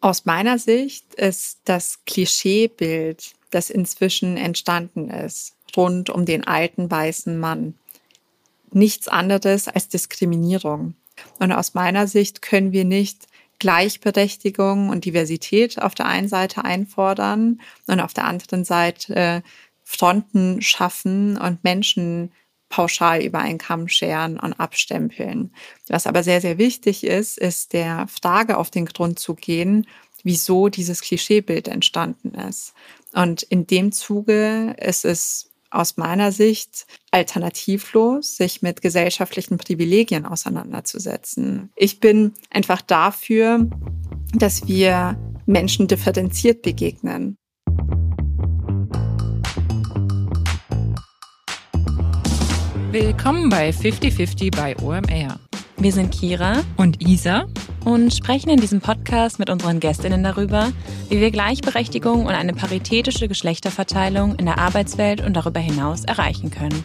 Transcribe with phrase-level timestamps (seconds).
[0.00, 7.38] Aus meiner Sicht ist das Klischeebild, das inzwischen entstanden ist, rund um den alten weißen
[7.38, 7.74] Mann,
[8.72, 10.94] nichts anderes als Diskriminierung.
[11.38, 13.26] Und aus meiner Sicht können wir nicht
[13.58, 19.42] Gleichberechtigung und Diversität auf der einen Seite einfordern und auf der anderen Seite
[19.84, 22.32] Fronten schaffen und Menschen
[22.70, 25.52] pauschal über einen Kamm scheren und abstempeln.
[25.88, 29.86] Was aber sehr, sehr wichtig ist, ist der Frage auf den Grund zu gehen,
[30.22, 32.72] wieso dieses Klischeebild entstanden ist.
[33.12, 41.70] Und in dem Zuge ist es aus meiner Sicht alternativlos, sich mit gesellschaftlichen Privilegien auseinanderzusetzen.
[41.76, 43.68] Ich bin einfach dafür,
[44.34, 47.36] dass wir Menschen differenziert begegnen.
[52.92, 55.38] Willkommen bei 5050 bei OMR.
[55.76, 57.46] Wir sind Kira und Isa
[57.84, 60.72] und sprechen in diesem Podcast mit unseren Gästinnen darüber,
[61.08, 66.84] wie wir Gleichberechtigung und eine paritätische Geschlechterverteilung in der Arbeitswelt und darüber hinaus erreichen können.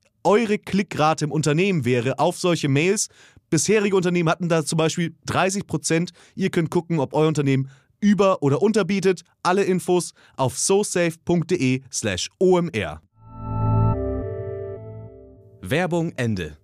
[0.23, 3.07] eure Klickrate im Unternehmen wäre auf solche Mails.
[3.49, 6.11] Bisherige Unternehmen hatten da zum Beispiel 30 Prozent.
[6.35, 9.23] Ihr könnt gucken, ob euer Unternehmen über- oder unterbietet.
[9.43, 13.01] Alle Infos auf sosafe.de/slash omr.
[15.61, 16.57] Werbung Ende.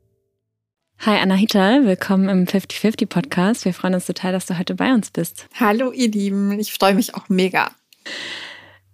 [1.00, 3.66] Hi Anahita, willkommen im 50-50 Podcast.
[3.66, 5.48] Wir freuen uns total, dass du heute bei uns bist.
[5.54, 7.70] Hallo ihr Lieben, ich freue mich auch mega.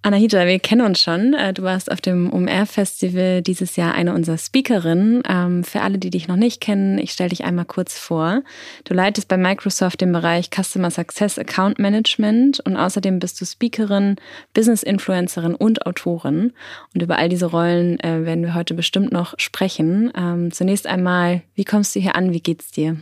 [0.05, 1.33] Anahita, wir kennen uns schon.
[1.33, 5.23] Äh, du warst auf dem OMR-Festival dieses Jahr eine unserer Speakerinnen.
[5.25, 8.43] Ähm, für alle, die dich noch nicht kennen, ich stelle dich einmal kurz vor.
[8.83, 14.17] Du leitest bei Microsoft den Bereich Customer Success Account Management und außerdem bist du Speakerin,
[14.53, 16.51] Business-Influencerin und Autorin.
[16.93, 20.11] Und über all diese Rollen äh, werden wir heute bestimmt noch sprechen.
[20.17, 22.33] Ähm, zunächst einmal, wie kommst du hier an?
[22.33, 22.97] Wie geht's dir?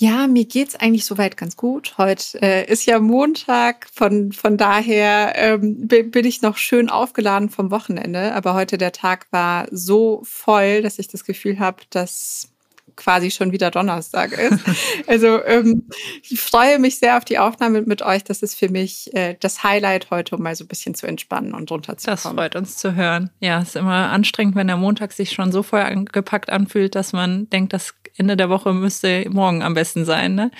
[0.00, 1.98] Ja, mir geht's eigentlich soweit ganz gut.
[1.98, 7.72] Heute äh, ist ja Montag, von, von daher ähm, bin ich noch schön aufgeladen vom
[7.72, 8.32] Wochenende.
[8.32, 12.52] Aber heute der Tag war so voll, dass ich das Gefühl habe, dass
[12.94, 14.60] quasi schon wieder Donnerstag ist.
[15.06, 15.88] Also ähm,
[16.22, 18.22] ich freue mich sehr auf die Aufnahme mit euch.
[18.24, 21.54] Das ist für mich äh, das Highlight heute, um mal so ein bisschen zu entspannen
[21.54, 22.36] und runterzukommen.
[22.36, 23.30] Das freut uns zu hören.
[23.40, 27.12] Ja, es ist immer anstrengend, wenn der Montag sich schon so voll angepackt anfühlt, dass
[27.12, 30.34] man denkt, das Ende der Woche müsste morgen am besten sein.
[30.34, 30.50] Ne?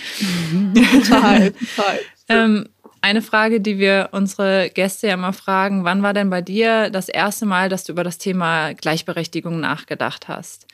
[0.74, 1.98] total, total.
[2.28, 2.68] ähm,
[3.00, 7.08] eine Frage, die wir unsere Gäste ja immer fragen, wann war denn bei dir das
[7.08, 10.66] erste Mal, dass du über das Thema Gleichberechtigung nachgedacht hast?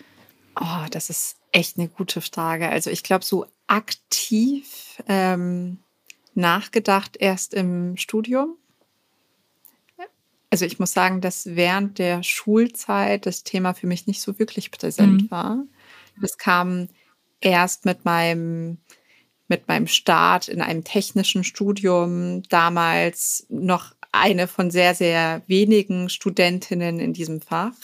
[0.59, 2.69] Oh, das ist echt eine gute Frage.
[2.69, 5.78] Also ich glaube, so aktiv ähm,
[6.34, 8.56] nachgedacht erst im Studium.
[10.50, 14.71] Also ich muss sagen, dass während der Schulzeit das Thema für mich nicht so wirklich
[14.71, 15.31] präsent mhm.
[15.31, 15.65] war.
[16.21, 16.89] Das kam
[17.41, 18.79] erst mit meinem
[19.49, 26.99] mit meinem Start in einem technischen Studium, damals noch eine von sehr, sehr wenigen Studentinnen
[26.99, 27.75] in diesem Fach.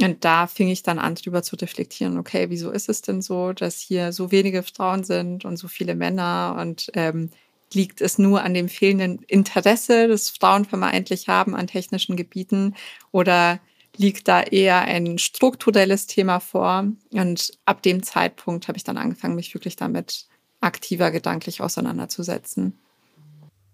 [0.00, 3.52] Und da fing ich dann an, darüber zu reflektieren, okay, wieso ist es denn so,
[3.52, 6.56] dass hier so wenige Frauen sind und so viele Männer?
[6.60, 7.30] Und ähm,
[7.72, 12.74] liegt es nur an dem fehlenden Interesse, das Frauen vermeintlich haben an technischen Gebieten?
[13.10, 13.58] Oder
[13.98, 16.86] liegt da eher ein strukturelles Thema vor.
[17.12, 20.26] Und ab dem Zeitpunkt habe ich dann angefangen, mich wirklich damit
[20.60, 22.78] aktiver gedanklich auseinanderzusetzen.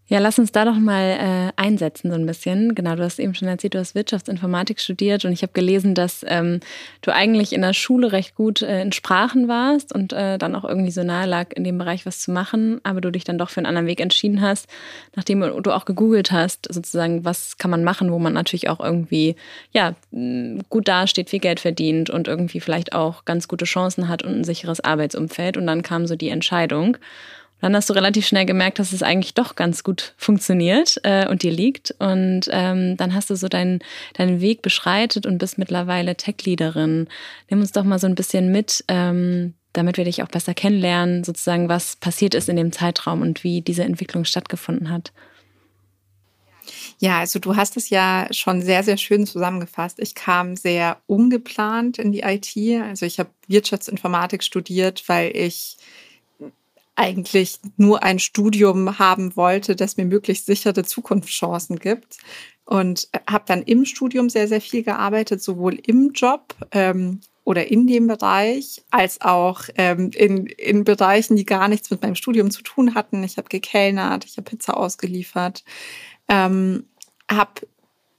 [0.08, 2.74] Ja, lass uns da doch mal äh, einsetzen so ein bisschen.
[2.74, 6.24] Genau, du hast eben schon erzählt, du hast Wirtschaftsinformatik studiert und ich habe gelesen, dass
[6.28, 6.60] ähm,
[7.00, 10.64] du eigentlich in der Schule recht gut äh, in Sprachen warst und äh, dann auch
[10.64, 13.48] irgendwie so nahe lag, in dem Bereich was zu machen, aber du dich dann doch
[13.48, 14.68] für einen anderen Weg entschieden hast,
[15.14, 19.36] nachdem du auch gegoogelt hast, sozusagen, was kann man machen, wo man natürlich auch irgendwie
[19.70, 19.94] ja
[20.68, 24.44] gut dasteht, viel Geld verdient und irgendwie vielleicht auch ganz gute Chancen hat und ein
[24.44, 25.56] sicheres Arbeitsumfeld.
[25.56, 26.98] Und dann kam so die Entscheidung
[27.62, 31.44] dann hast du relativ schnell gemerkt, dass es eigentlich doch ganz gut funktioniert äh, und
[31.44, 31.94] dir liegt.
[32.00, 33.78] Und ähm, dann hast du so deinen,
[34.14, 37.08] deinen Weg beschreitet und bist mittlerweile Tech-Leaderin.
[37.48, 41.22] Nimm uns doch mal so ein bisschen mit, ähm, damit wir dich auch besser kennenlernen,
[41.22, 45.12] sozusagen, was passiert ist in dem Zeitraum und wie diese Entwicklung stattgefunden hat.
[46.98, 50.00] Ja, also du hast es ja schon sehr, sehr schön zusammengefasst.
[50.00, 52.56] Ich kam sehr ungeplant in die IT.
[52.82, 55.76] Also ich habe Wirtschaftsinformatik studiert, weil ich
[56.94, 62.18] eigentlich nur ein Studium haben wollte, das mir möglichst sichere Zukunftschancen gibt.
[62.64, 67.86] Und habe dann im Studium sehr, sehr viel gearbeitet, sowohl im Job ähm, oder in
[67.86, 72.62] dem Bereich, als auch ähm, in, in Bereichen, die gar nichts mit meinem Studium zu
[72.62, 73.24] tun hatten.
[73.24, 75.64] Ich habe gekellnert, ich habe Pizza ausgeliefert,
[76.28, 76.86] ähm,
[77.28, 77.62] habe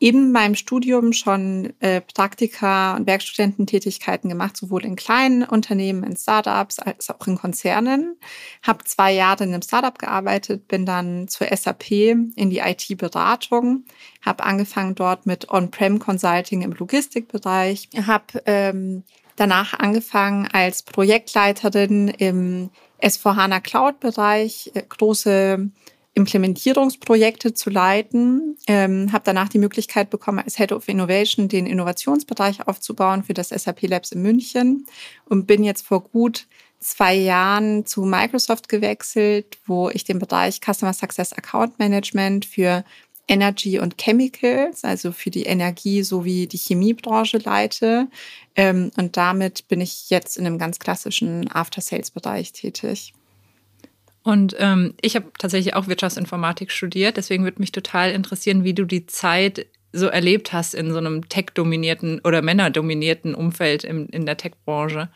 [0.03, 6.79] in meinem Studium schon äh, Praktika und Werkstudententätigkeiten gemacht, sowohl in kleinen Unternehmen, in Startups
[6.79, 8.17] als auch in Konzernen.
[8.63, 13.85] Habe zwei Jahre in einem Startup gearbeitet, bin dann zur SAP in die IT-Beratung,
[14.21, 19.03] habe angefangen dort mit On-Prem Consulting im Logistikbereich, habe ähm,
[19.37, 22.71] danach angefangen als Projektleiterin im
[23.01, 25.69] S4HANA Cloud-Bereich, äh, große
[26.15, 28.57] Implementierungsprojekte zu leiten.
[28.67, 33.49] Ähm, habe danach die Möglichkeit bekommen, als Head of Innovation den Innovationsbereich aufzubauen für das
[33.49, 34.85] SAP Labs in München
[35.25, 36.47] und bin jetzt vor gut
[36.79, 42.83] zwei Jahren zu Microsoft gewechselt, wo ich den Bereich Customer Success Account Management für
[43.27, 48.07] Energy und Chemicals, also für die Energie sowie die Chemiebranche leite.
[48.55, 53.13] Ähm, und damit bin ich jetzt in einem ganz klassischen After-Sales-Bereich tätig.
[54.23, 58.85] Und ähm, ich habe tatsächlich auch Wirtschaftsinformatik studiert, deswegen würde mich total interessieren, wie du
[58.85, 64.37] die Zeit so erlebt hast in so einem tech-dominierten oder männerdominierten Umfeld im, in der
[64.37, 65.09] Tech-Branche.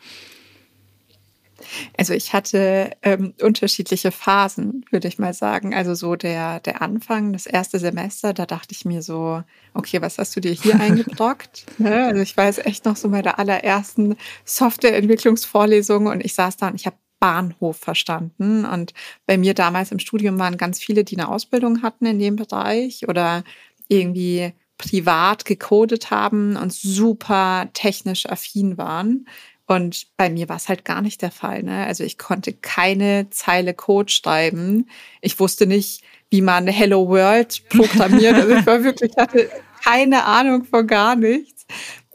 [1.96, 5.74] Also ich hatte ähm, unterschiedliche Phasen, würde ich mal sagen.
[5.74, 9.42] Also so der, der Anfang, das erste Semester, da dachte ich mir so,
[9.74, 11.66] okay, was hast du dir hier eingebrockt?
[11.78, 12.06] ne?
[12.06, 16.86] Also ich weiß echt noch so meine allerersten Softwareentwicklungsvorlesungen und ich saß da und ich
[16.86, 18.64] habe Bahnhof verstanden.
[18.64, 18.94] Und
[19.26, 23.08] bei mir damals im Studium waren ganz viele, die eine Ausbildung hatten in dem Bereich
[23.08, 23.44] oder
[23.88, 29.26] irgendwie privat gecodet haben und super technisch affin waren.
[29.66, 31.62] Und bei mir war es halt gar nicht der Fall.
[31.62, 31.84] Ne?
[31.84, 34.88] Also ich konnte keine Zeile Code schreiben.
[35.20, 38.34] Ich wusste nicht, wie man Hello World programmiert.
[38.34, 39.50] Also ich war wirklich, hatte
[39.84, 41.66] keine Ahnung von gar nichts.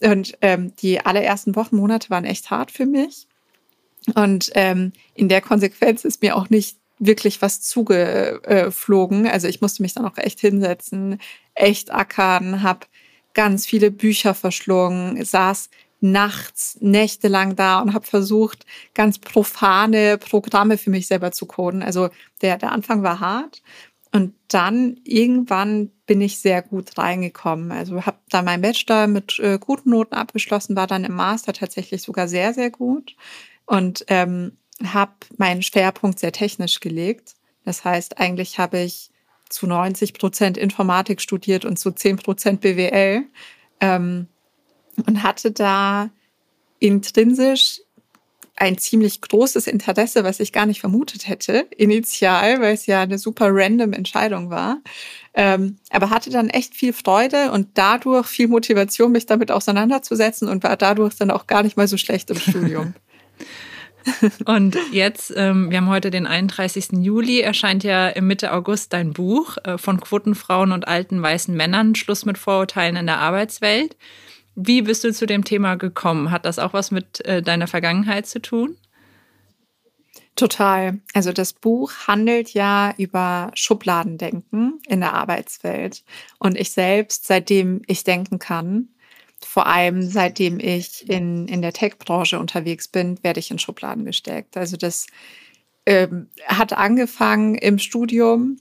[0.01, 3.27] Und ähm, die allerersten Wochen, Monate waren echt hart für mich.
[4.15, 9.27] Und ähm, in der Konsequenz ist mir auch nicht wirklich was zugeflogen.
[9.27, 11.19] Also ich musste mich dann auch echt hinsetzen,
[11.55, 12.87] echt ackern, habe
[13.33, 15.69] ganz viele Bücher verschlungen, saß
[16.01, 21.81] nachts, nächtelang da und habe versucht, ganz profane Programme für mich selber zu coden.
[21.81, 22.09] Also
[22.41, 23.61] der, der Anfang war hart.
[24.11, 27.71] Und dann irgendwann bin ich sehr gut reingekommen.
[27.71, 32.03] Also habe da meinen Bachelor mit äh, guten Noten abgeschlossen, war dann im Master tatsächlich
[32.03, 33.15] sogar sehr, sehr gut
[33.65, 37.35] und ähm, habe meinen Schwerpunkt sehr technisch gelegt.
[37.65, 39.09] Das heißt, eigentlich habe ich
[39.49, 43.23] zu 90 Prozent Informatik studiert und zu 10 Prozent BWL
[43.79, 44.27] ähm,
[45.05, 46.09] und hatte da
[46.79, 47.79] intrinsisch
[48.55, 53.17] ein ziemlich großes Interesse, was ich gar nicht vermutet hätte, initial, weil es ja eine
[53.17, 54.79] super random Entscheidung war.
[55.33, 60.63] Ähm, aber hatte dann echt viel Freude und dadurch viel Motivation, mich damit auseinanderzusetzen und
[60.63, 62.93] war dadurch dann auch gar nicht mal so schlecht im Studium.
[64.45, 67.03] Und jetzt, ähm, wir haben heute den 31.
[67.03, 71.95] Juli, erscheint ja im Mitte August dein Buch äh, von Quotenfrauen und alten weißen Männern,
[71.95, 73.95] Schluss mit Vorurteilen in der Arbeitswelt.
[74.55, 76.31] Wie bist du zu dem Thema gekommen?
[76.31, 78.77] Hat das auch was mit äh, deiner Vergangenheit zu tun?
[80.35, 80.99] Total.
[81.13, 86.03] Also das Buch handelt ja über Schubladendenken in der Arbeitswelt.
[86.39, 88.89] Und ich selbst, seitdem ich denken kann,
[89.45, 94.57] vor allem seitdem ich in, in der Tech-Branche unterwegs bin, werde ich in Schubladen gesteckt.
[94.57, 95.07] Also das
[95.85, 98.57] ähm, hat angefangen im Studium,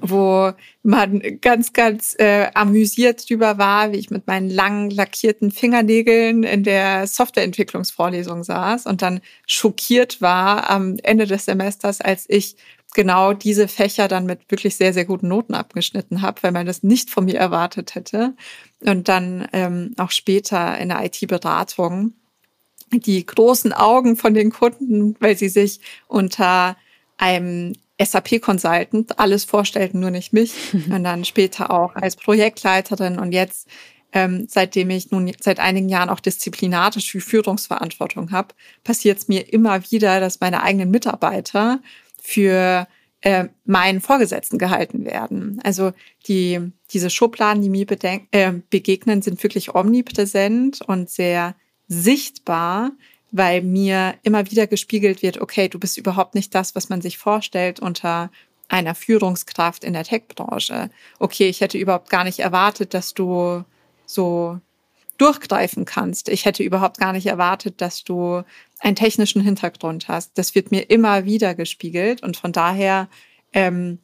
[0.00, 0.52] wo
[0.82, 6.62] man ganz, ganz äh, amüsiert drüber war, wie ich mit meinen langen lackierten Fingernägeln in
[6.62, 12.56] der Softwareentwicklungsvorlesung saß und dann schockiert war am Ende des Semesters, als ich
[12.94, 16.82] genau diese Fächer dann mit wirklich sehr, sehr guten Noten abgeschnitten habe, weil man das
[16.82, 18.34] nicht von mir erwartet hätte.
[18.84, 22.12] Und dann ähm, auch später in der IT-Beratung
[22.92, 26.76] die großen Augen von den Kunden, weil sie sich unter
[27.16, 30.54] einem SAP-Consultant alles vorstellten, nur nicht mich.
[30.90, 33.68] Und dann später auch als Projektleiterin und jetzt,
[34.12, 38.54] ähm, seitdem ich nun seit einigen Jahren auch disziplinarische Führungsverantwortung habe,
[38.84, 41.80] passiert es mir immer wieder, dass meine eigenen Mitarbeiter
[42.22, 42.86] für
[43.20, 45.60] äh, meinen Vorgesetzten gehalten werden.
[45.64, 45.92] Also
[46.28, 47.86] die, diese Schubladen, die mir
[48.30, 51.54] äh, begegnen, sind wirklich omnipräsent und sehr
[51.86, 52.92] sichtbar,
[53.30, 57.18] weil mir immer wieder gespiegelt wird, okay, du bist überhaupt nicht das, was man sich
[57.18, 58.30] vorstellt unter
[58.68, 60.90] einer Führungskraft in der Tech-Branche.
[61.18, 63.64] Okay, ich hätte überhaupt gar nicht erwartet, dass du
[64.06, 64.60] so
[65.16, 66.28] durchgreifen kannst.
[66.28, 68.42] Ich hätte überhaupt gar nicht erwartet, dass du
[68.78, 70.38] einen technischen Hintergrund hast.
[70.38, 73.08] Das wird mir immer wieder gespiegelt und von daher
[73.52, 73.98] ähm,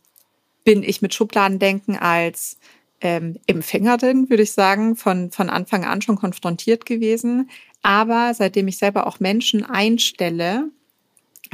[0.64, 2.58] bin ich mit Schubladendenken als
[3.00, 7.50] ähm, Empfängerin, würde ich sagen, von, von Anfang an schon konfrontiert gewesen.
[7.82, 10.70] Aber seitdem ich selber auch Menschen einstelle,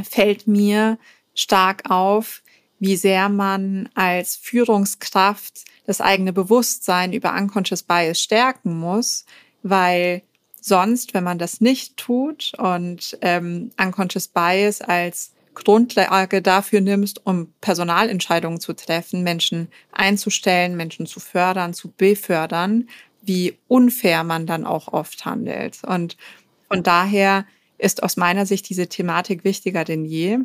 [0.02, 0.98] fällt mir
[1.34, 2.42] stark auf,
[2.78, 9.26] wie sehr man als Führungskraft das eigene Bewusstsein über Unconscious Bias stärken muss,
[9.62, 10.22] weil
[10.60, 17.52] sonst, wenn man das nicht tut und ähm, Unconscious Bias als Grundlage dafür nimmst, um
[17.60, 22.88] Personalentscheidungen zu treffen, Menschen einzustellen, Menschen zu fördern, zu befördern,
[23.22, 25.82] wie unfair man dann auch oft handelt.
[25.84, 26.16] Und
[26.68, 27.46] von daher
[27.78, 30.38] ist aus meiner Sicht diese Thematik wichtiger denn je.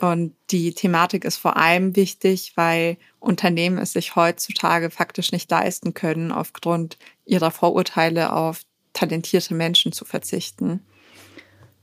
[0.00, 5.94] Und die Thematik ist vor allem wichtig, weil Unternehmen es sich heutzutage faktisch nicht leisten
[5.94, 8.60] können, aufgrund ihrer Vorurteile auf
[8.92, 10.80] talentierte Menschen zu verzichten.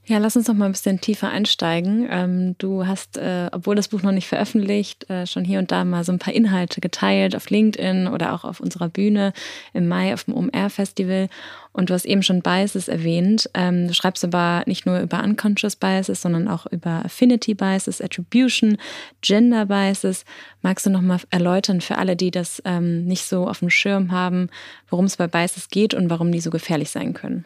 [0.05, 2.05] Ja, lass uns noch mal ein bisschen tiefer einsteigen.
[2.11, 5.85] Ähm, du hast, äh, obwohl das Buch noch nicht veröffentlicht, äh, schon hier und da
[5.85, 9.31] mal so ein paar Inhalte geteilt auf LinkedIn oder auch auf unserer Bühne
[9.71, 11.29] im Mai auf dem OMR-Festival.
[11.71, 13.49] Und du hast eben schon Biases erwähnt.
[13.53, 18.77] Ähm, du schreibst aber nicht nur über Unconscious Biases, sondern auch über Affinity Biases, Attribution,
[19.21, 20.25] Gender Biases.
[20.61, 24.11] Magst du noch mal erläutern für alle, die das ähm, nicht so auf dem Schirm
[24.11, 24.49] haben,
[24.89, 27.45] worum es bei Biases geht und warum die so gefährlich sein können?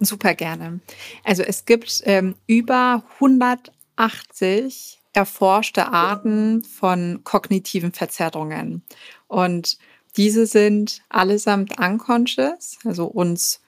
[0.00, 0.80] Super gerne.
[1.24, 8.82] Also es gibt ähm, über 180 erforschte Arten von kognitiven Verzerrungen.
[9.26, 9.78] Und
[10.16, 13.60] diese sind allesamt unconscious, also uns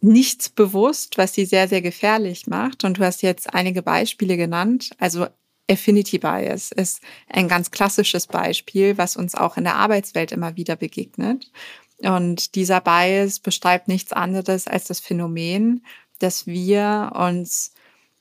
[0.00, 2.84] nichts bewusst, was sie sehr, sehr gefährlich macht.
[2.84, 4.90] Und du hast jetzt einige Beispiele genannt.
[4.98, 5.26] Also
[5.70, 10.76] Affinity Bias ist ein ganz klassisches Beispiel, was uns auch in der Arbeitswelt immer wieder
[10.76, 11.50] begegnet.
[11.98, 15.84] Und dieser Bias beschreibt nichts anderes als das Phänomen,
[16.18, 17.72] dass wir uns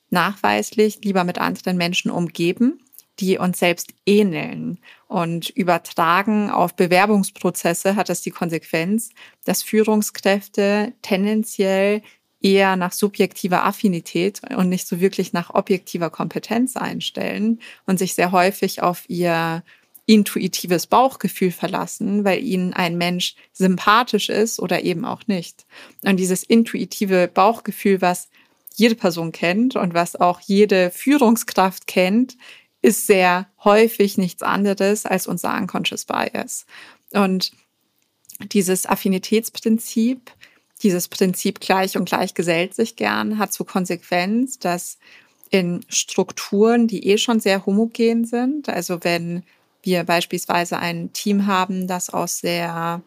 [0.09, 2.79] nachweislich lieber mit anderen Menschen umgeben,
[3.19, 4.79] die uns selbst ähneln.
[5.07, 9.09] Und übertragen auf Bewerbungsprozesse hat das die Konsequenz,
[9.45, 12.01] dass Führungskräfte tendenziell
[12.41, 18.31] eher nach subjektiver Affinität und nicht so wirklich nach objektiver Kompetenz einstellen und sich sehr
[18.31, 19.63] häufig auf ihr
[20.05, 25.65] intuitives Bauchgefühl verlassen, weil ihnen ein Mensch sympathisch ist oder eben auch nicht.
[26.03, 28.29] Und dieses intuitive Bauchgefühl, was
[28.75, 32.37] jede Person kennt und was auch jede Führungskraft kennt,
[32.81, 36.65] ist sehr häufig nichts anderes als unser Unconscious Bias.
[37.11, 37.51] Und
[38.51, 40.31] dieses Affinitätsprinzip,
[40.81, 44.97] dieses Prinzip gleich und gleich gesellt sich gern, hat zur Konsequenz, dass
[45.49, 49.43] in Strukturen, die eh schon sehr homogen sind, also wenn
[49.83, 53.01] wir beispielsweise ein Team haben, das aus sehr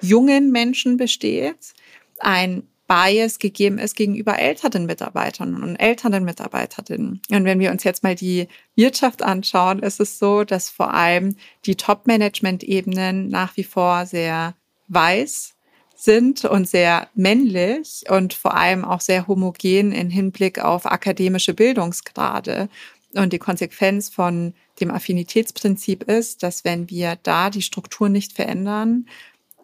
[0.00, 1.74] jungen Menschen besteht,
[2.18, 7.22] ein Bias gegeben ist gegenüber älteren Mitarbeitern und älteren Mitarbeiterinnen.
[7.30, 11.36] Und wenn wir uns jetzt mal die Wirtschaft anschauen, ist es so, dass vor allem
[11.64, 14.54] die Top-Management-Ebenen nach wie vor sehr
[14.88, 15.54] weiß
[15.96, 22.68] sind und sehr männlich und vor allem auch sehr homogen in Hinblick auf akademische Bildungsgrade.
[23.14, 29.06] Und die Konsequenz von dem Affinitätsprinzip ist, dass wenn wir da die Struktur nicht verändern,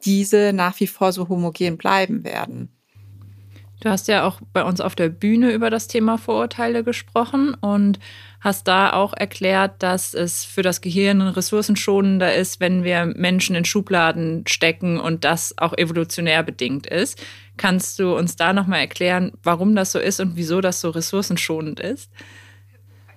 [0.04, 2.70] diese nach wie vor so homogen bleiben werden.
[3.80, 7.98] Du hast ja auch bei uns auf der Bühne über das Thema Vorurteile gesprochen und
[8.38, 13.64] hast da auch erklärt, dass es für das Gehirn ressourcenschonender ist, wenn wir Menschen in
[13.64, 17.22] Schubladen stecken und das auch evolutionär bedingt ist.
[17.56, 21.80] Kannst du uns da nochmal erklären, warum das so ist und wieso das so ressourcenschonend
[21.80, 22.10] ist?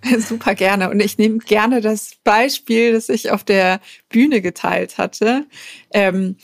[0.20, 0.90] Super gerne.
[0.90, 3.80] Und ich nehme gerne das Beispiel, das ich auf der
[4.10, 5.46] Bühne geteilt hatte.
[5.92, 6.38] Ähm,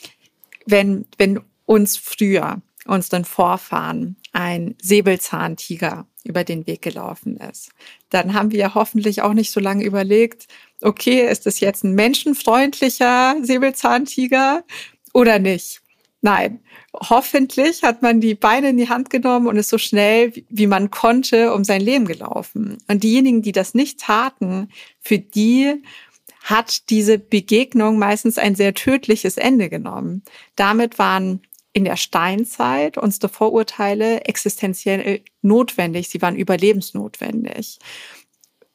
[0.66, 7.72] wenn, wenn uns früher, unseren Vorfahren, ein Säbelzahntiger über den Weg gelaufen ist.
[8.10, 10.48] Dann haben wir hoffentlich auch nicht so lange überlegt,
[10.82, 14.64] okay, ist das jetzt ein menschenfreundlicher Säbelzahntiger
[15.14, 15.82] oder nicht?
[16.22, 16.60] Nein,
[16.94, 20.92] hoffentlich hat man die Beine in die Hand genommen und ist so schnell, wie man
[20.92, 22.78] konnte, um sein Leben gelaufen.
[22.88, 25.82] Und diejenigen, die das nicht taten, für die
[26.42, 30.24] hat diese Begegnung meistens ein sehr tödliches Ende genommen.
[30.56, 37.80] Damit waren in der Steinzeit unsere Vorurteile existenziell notwendig, sie waren überlebensnotwendig.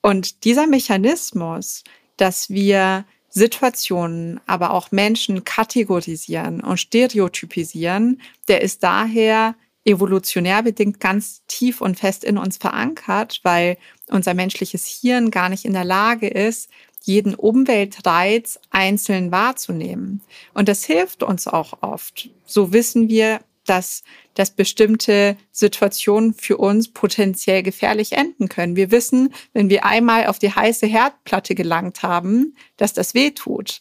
[0.01, 1.83] Und dieser Mechanismus,
[2.17, 11.43] dass wir Situationen, aber auch Menschen kategorisieren und stereotypisieren, der ist daher evolutionär bedingt ganz
[11.47, 13.77] tief und fest in uns verankert, weil
[14.09, 16.71] unser menschliches Hirn gar nicht in der Lage ist,
[17.03, 20.23] jeden Umweltreiz einzeln wahrzunehmen.
[20.55, 22.31] Und das hilft uns auch oft.
[22.47, 24.03] So wissen wir, dass,
[24.35, 28.77] dass bestimmte Situationen für uns potenziell gefährlich enden können.
[28.77, 33.81] Wir wissen, wenn wir einmal auf die heiße Herdplatte gelangt haben, dass das weh tut.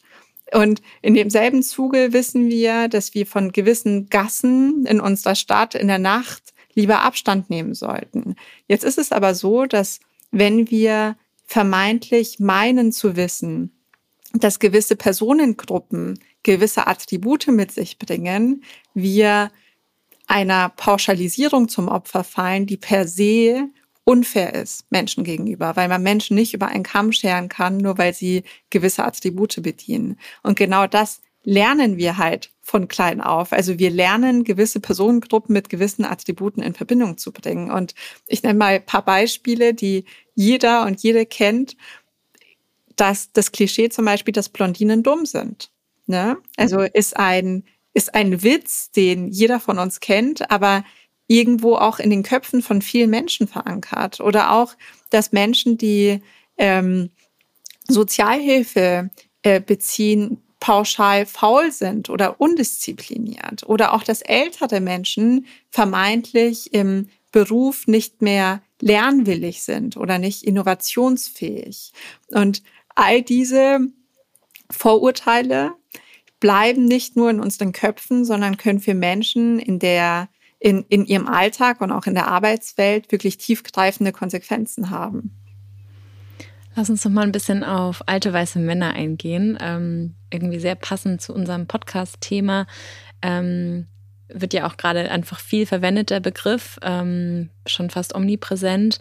[0.53, 5.87] Und in demselben Zuge wissen wir, dass wir von gewissen Gassen in unserer Stadt in
[5.87, 8.35] der Nacht lieber Abstand nehmen sollten.
[8.67, 9.99] Jetzt ist es aber so, dass
[10.31, 13.71] wenn wir vermeintlich meinen zu wissen,
[14.33, 18.63] dass gewisse Personengruppen gewisse Attribute mit sich bringen,
[18.93, 19.49] wir
[20.27, 23.69] einer Pauschalisierung zum Opfer fallen, die per se
[24.05, 28.13] unfair ist Menschen gegenüber, weil man Menschen nicht über einen Kamm scheren kann, nur weil
[28.13, 30.19] sie gewisse Attribute bedienen.
[30.41, 33.51] Und genau das lernen wir halt von klein auf.
[33.51, 37.71] Also wir lernen, gewisse Personengruppen mit gewissen Attributen in Verbindung zu bringen.
[37.71, 37.93] Und
[38.27, 41.75] ich nenne mal ein paar Beispiele, die jeder und jede kennt,
[42.95, 45.71] dass das Klischee zum Beispiel, dass Blondinen dumm sind.
[46.05, 46.37] Ne?
[46.57, 47.63] Also ist ein,
[47.93, 50.83] ist ein Witz, den jeder von uns kennt, aber
[51.27, 54.19] irgendwo auch in den Köpfen von vielen Menschen verankert.
[54.19, 54.75] Oder auch,
[55.09, 56.21] dass Menschen, die
[56.57, 57.11] ähm,
[57.87, 59.09] Sozialhilfe
[59.43, 63.63] äh, beziehen, pauschal faul sind oder undiszipliniert.
[63.65, 71.91] Oder auch, dass ältere Menschen vermeintlich im Beruf nicht mehr lernwillig sind oder nicht innovationsfähig.
[72.29, 72.63] Und
[72.95, 73.79] all diese
[74.69, 75.73] Vorurteile
[76.43, 80.27] bleiben nicht nur in unseren Köpfen, sondern können für Menschen in der
[80.59, 85.31] in, in ihrem Alltag und auch in der Arbeitswelt wirklich tiefgreifende Konsequenzen haben.
[86.75, 89.57] Lass uns noch mal ein bisschen auf alte weiße Männer eingehen.
[89.61, 92.67] Ähm, irgendwie sehr passend zu unserem Podcast-Thema.
[93.21, 93.87] Ähm,
[94.27, 98.99] wird ja auch gerade einfach viel verwendeter Begriff, ähm, schon fast omnipräsent.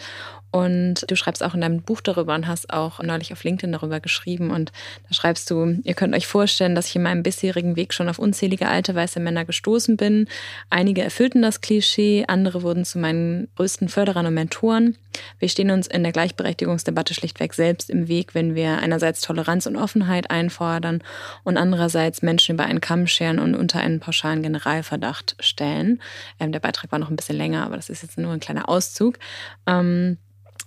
[0.53, 4.01] Und du schreibst auch in deinem Buch darüber und hast auch neulich auf LinkedIn darüber
[4.01, 4.51] geschrieben.
[4.51, 4.70] Und
[5.09, 8.18] da schreibst du, ihr könnt euch vorstellen, dass ich in meinem bisherigen Weg schon auf
[8.18, 10.29] unzählige alte weiße Männer gestoßen bin.
[10.68, 14.98] Einige erfüllten das Klischee, andere wurden zu meinen größten Förderern und Mentoren.
[15.38, 19.77] Wir stehen uns in der Gleichberechtigungsdebatte schlichtweg selbst im Weg, wenn wir einerseits Toleranz und
[19.77, 21.03] Offenheit einfordern
[21.44, 26.01] und andererseits Menschen über einen Kamm scheren und unter einen pauschalen Generalverdacht stellen.
[26.38, 28.51] Ähm, der Beitrag war noch ein bisschen länger, aber das ist jetzt nur ein kleiner
[28.58, 29.18] Auszug.
[29.66, 30.18] Ähm,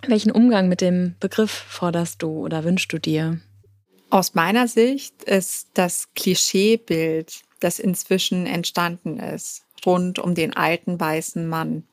[0.07, 3.39] welchen Umgang mit dem Begriff forderst du oder wünschst du dir?
[4.09, 11.47] Aus meiner Sicht ist das Klischeebild, das inzwischen entstanden ist, rund um den alten weißen
[11.47, 11.83] Mann,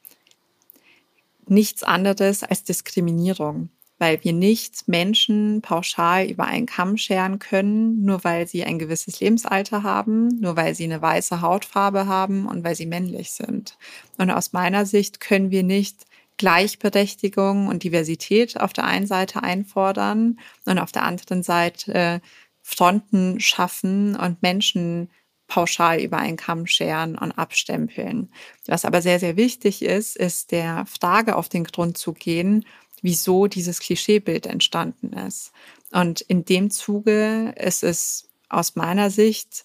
[1.46, 3.70] nichts anderes als Diskriminierung,
[4.02, 9.20] weil wir nicht Menschen pauschal über einen Kamm scheren können, nur weil sie ein gewisses
[9.20, 13.78] Lebensalter haben, nur weil sie eine weiße Hautfarbe haben und weil sie männlich sind.
[14.18, 16.04] Und aus meiner Sicht können wir nicht
[16.36, 22.20] Gleichberechtigung und Diversität auf der einen Seite einfordern und auf der anderen Seite äh,
[22.60, 25.10] Fronten schaffen und Menschen
[25.46, 28.32] pauschal über einen Kamm scheren und abstempeln.
[28.66, 32.64] Was aber sehr, sehr wichtig ist, ist der Frage auf den Grund zu gehen,
[33.02, 35.52] wieso dieses Klischeebild entstanden ist.
[35.90, 39.64] Und in dem Zuge ist es aus meiner Sicht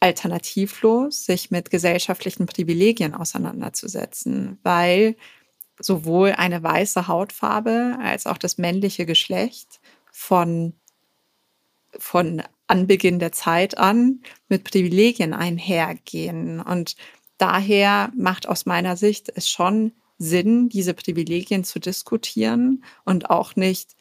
[0.00, 5.16] alternativlos, sich mit gesellschaftlichen Privilegien auseinanderzusetzen, weil
[5.78, 10.74] sowohl eine weiße Hautfarbe als auch das männliche Geschlecht von,
[11.98, 16.60] von Anbeginn der Zeit an mit Privilegien einhergehen.
[16.60, 16.96] Und
[17.38, 23.96] daher macht aus meiner Sicht es schon Sinn, diese Privilegien zu diskutieren und auch nicht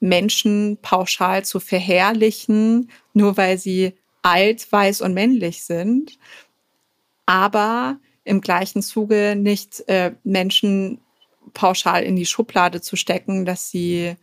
[0.00, 6.18] Menschen pauschal zu verherrlichen, nur weil sie alt, weiß und männlich sind.
[7.26, 11.00] Aber im gleichen Zuge nicht äh, Menschen
[11.54, 14.16] pauschal in die Schublade zu stecken, dass sie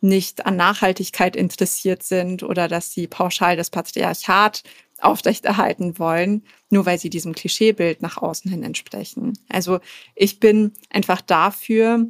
[0.00, 4.62] nicht an Nachhaltigkeit interessiert sind oder dass sie pauschal das Patriarchat
[5.00, 9.38] aufrechterhalten wollen, nur weil sie diesem Klischeebild nach außen hin entsprechen.
[9.48, 9.80] Also
[10.14, 12.06] ich bin einfach dafür,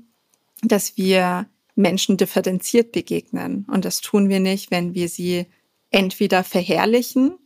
[0.62, 3.66] dass wir Menschen differenziert begegnen.
[3.70, 5.46] Und das tun wir nicht, wenn wir sie
[5.90, 7.36] entweder verherrlichen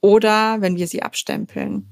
[0.00, 1.86] oder wenn wir sie abstempeln.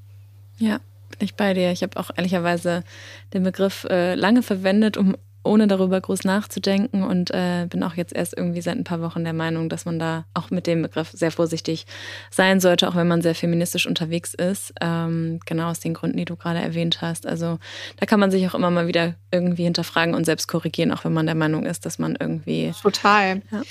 [0.59, 0.79] Ja,
[1.11, 1.73] bin ich bei dir.
[1.73, 2.85] Ich habe auch ehrlicherweise
[3.33, 8.15] den Begriff äh, lange verwendet, um ohne darüber groß nachzudenken und äh, bin auch jetzt
[8.15, 11.11] erst irgendwie seit ein paar Wochen der Meinung, dass man da auch mit dem Begriff
[11.13, 11.87] sehr vorsichtig
[12.31, 14.73] sein sollte, auch wenn man sehr feministisch unterwegs ist.
[14.81, 17.27] Ähm, genau aus den Gründen, die du gerade erwähnt hast.
[17.27, 17.59] Also
[17.99, 21.13] da kann man sich auch immer mal wieder irgendwie hinterfragen und selbst korrigieren, auch wenn
[21.13, 22.73] man der Meinung ist, dass man irgendwie.
[22.83, 23.43] Total.
[23.51, 23.63] Ja.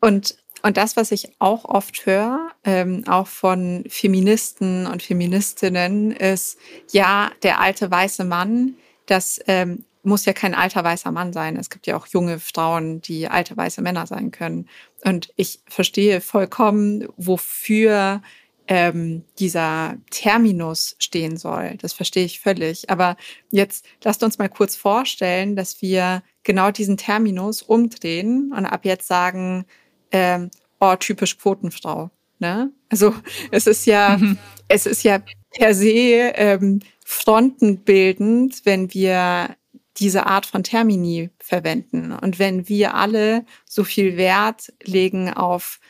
[0.00, 6.58] Und und das, was ich auch oft höre, ähm, auch von Feministen und Feministinnen, ist,
[6.90, 8.74] ja, der alte weiße Mann,
[9.06, 11.56] das ähm, muss ja kein alter weißer Mann sein.
[11.56, 14.68] Es gibt ja auch junge Frauen, die alte weiße Männer sein können.
[15.04, 18.22] Und ich verstehe vollkommen, wofür
[18.68, 21.76] ähm, dieser Terminus stehen soll.
[21.80, 22.90] Das verstehe ich völlig.
[22.90, 23.16] Aber
[23.50, 29.06] jetzt lasst uns mal kurz vorstellen, dass wir genau diesen Terminus umdrehen und ab jetzt
[29.08, 29.66] sagen,
[30.12, 32.10] ähm, oh, typisch Quotenfrau.
[32.38, 32.70] Ne?
[32.88, 33.14] Also
[33.50, 34.38] es ist ja, mhm.
[34.68, 39.56] es ist ja per se ähm, frontenbildend, wenn wir
[39.98, 42.12] diese Art von Termini verwenden.
[42.12, 45.80] Und wenn wir alle so viel Wert legen auf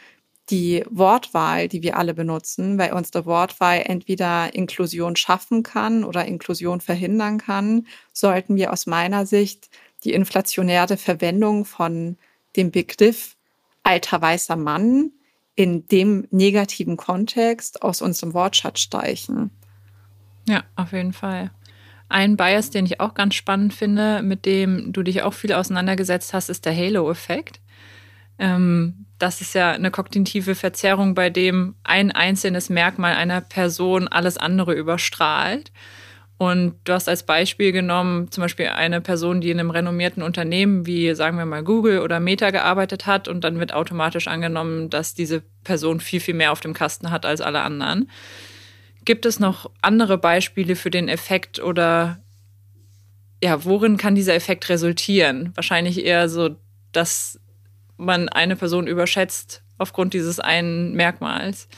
[0.50, 6.80] die Wortwahl, die wir alle benutzen, weil unsere Wortwahl entweder Inklusion schaffen kann oder Inklusion
[6.80, 9.68] verhindern kann, sollten wir aus meiner Sicht
[10.04, 12.16] die inflationäre Verwendung von
[12.54, 13.36] dem Begriff
[13.82, 15.10] alter weißer Mann
[15.56, 19.50] in dem negativen Kontext aus unserem Wortschatz streichen.
[20.48, 21.50] Ja, auf jeden Fall.
[22.08, 26.34] Ein Bias, den ich auch ganz spannend finde, mit dem du dich auch viel auseinandergesetzt
[26.34, 27.60] hast, ist der Halo-Effekt.
[28.38, 34.36] Ähm, das ist ja eine kognitive Verzerrung, bei dem ein einzelnes Merkmal einer Person alles
[34.36, 35.72] andere überstrahlt.
[36.38, 40.84] Und du hast als Beispiel genommen, zum Beispiel eine Person, die in einem renommierten Unternehmen
[40.84, 45.14] wie, sagen wir mal, Google oder Meta gearbeitet hat und dann wird automatisch angenommen, dass
[45.14, 48.10] diese Person viel, viel mehr auf dem Kasten hat als alle anderen.
[49.06, 52.20] Gibt es noch andere Beispiele für den Effekt oder
[53.42, 55.52] ja, worin kann dieser Effekt resultieren?
[55.54, 56.56] Wahrscheinlich eher so,
[56.90, 57.40] dass
[57.96, 61.68] man eine Person überschätzt aufgrund dieses einen Merkmals.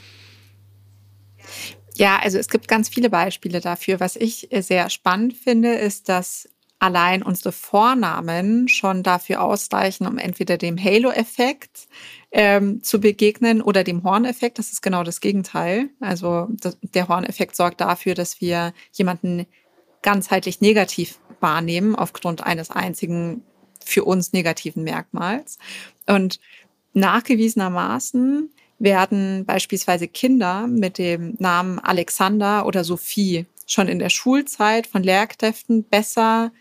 [1.96, 4.00] Ja, also es gibt ganz viele Beispiele dafür.
[4.00, 10.56] Was ich sehr spannend finde, ist, dass allein unsere Vornamen schon dafür ausreichen, um entweder
[10.56, 11.88] dem Halo-Effekt
[12.30, 14.58] ähm, zu begegnen oder dem Horneffekt.
[14.58, 15.90] Das ist genau das Gegenteil.
[16.00, 16.48] Also
[16.82, 19.46] der Horneffekt sorgt dafür, dass wir jemanden
[20.02, 23.42] ganzheitlich negativ wahrnehmen aufgrund eines einzigen
[23.84, 25.58] für uns negativen Merkmals.
[26.06, 26.40] Und
[26.92, 35.02] nachgewiesenermaßen werden beispielsweise Kinder mit dem Namen Alexander oder Sophie schon in der Schulzeit von
[35.02, 36.52] Lehrkräften besser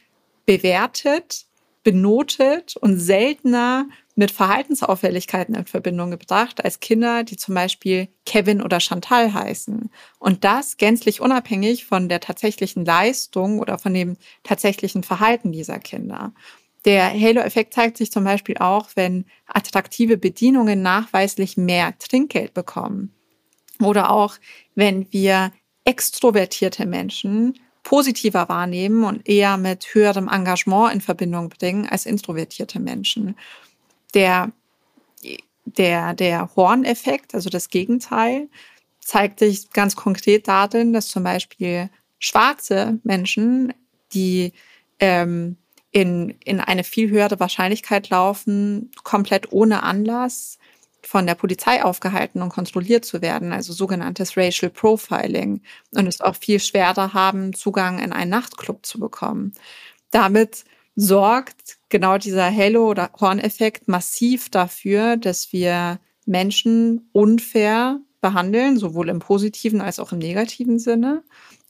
[0.46, 1.46] bewertet,
[1.84, 8.80] benotet und seltener mit Verhaltensauffälligkeiten in Verbindung gebracht als Kinder, die zum Beispiel Kevin oder
[8.80, 9.92] Chantal heißen.
[10.18, 16.34] Und das gänzlich unabhängig von der tatsächlichen Leistung oder von dem tatsächlichen Verhalten dieser Kinder.
[16.86, 23.14] Der Halo-Effekt zeigt sich zum Beispiel auch, wenn attraktive Bedienungen nachweislich mehr Trinkgeld bekommen.
[23.80, 24.38] Oder auch,
[24.74, 25.52] wenn wir
[25.86, 33.36] extrovertierte Menschen positiver wahrnehmen und eher mit höherem Engagement in Verbindung bringen als introvertierte Menschen.
[34.14, 34.52] Der,
[35.66, 38.50] der, der Horneffekt, also das Gegenteil,
[39.00, 41.90] zeigt sich ganz konkret darin, dass zum Beispiel
[42.20, 43.74] schwarze Menschen,
[44.14, 44.54] die
[45.00, 45.58] ähm,
[45.92, 50.58] in, in eine viel höhere Wahrscheinlichkeit laufen, komplett ohne Anlass
[51.02, 56.36] von der Polizei aufgehalten und kontrolliert zu werden, also sogenanntes Racial Profiling und es auch
[56.36, 59.54] viel schwerer haben, Zugang in einen Nachtclub zu bekommen.
[60.12, 60.66] Damit
[60.98, 69.20] sorgt genau dieser Halo- oder Horneffekt massiv dafür, dass wir Menschen unfair behandeln, sowohl im
[69.20, 71.24] positiven als auch im negativen Sinne.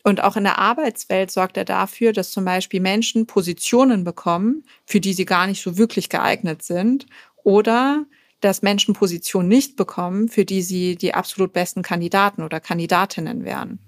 [0.03, 5.01] Und auch in der Arbeitswelt sorgt er dafür, dass zum Beispiel Menschen Positionen bekommen, für
[5.01, 7.05] die sie gar nicht so wirklich geeignet sind
[7.43, 8.05] oder
[8.39, 13.79] dass Menschen Positionen nicht bekommen, für die sie die absolut besten Kandidaten oder Kandidatinnen wären.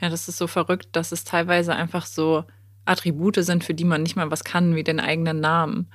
[0.00, 2.44] Ja, das ist so verrückt, dass es teilweise einfach so
[2.84, 5.88] Attribute sind, für die man nicht mal was kann, wie den eigenen Namen.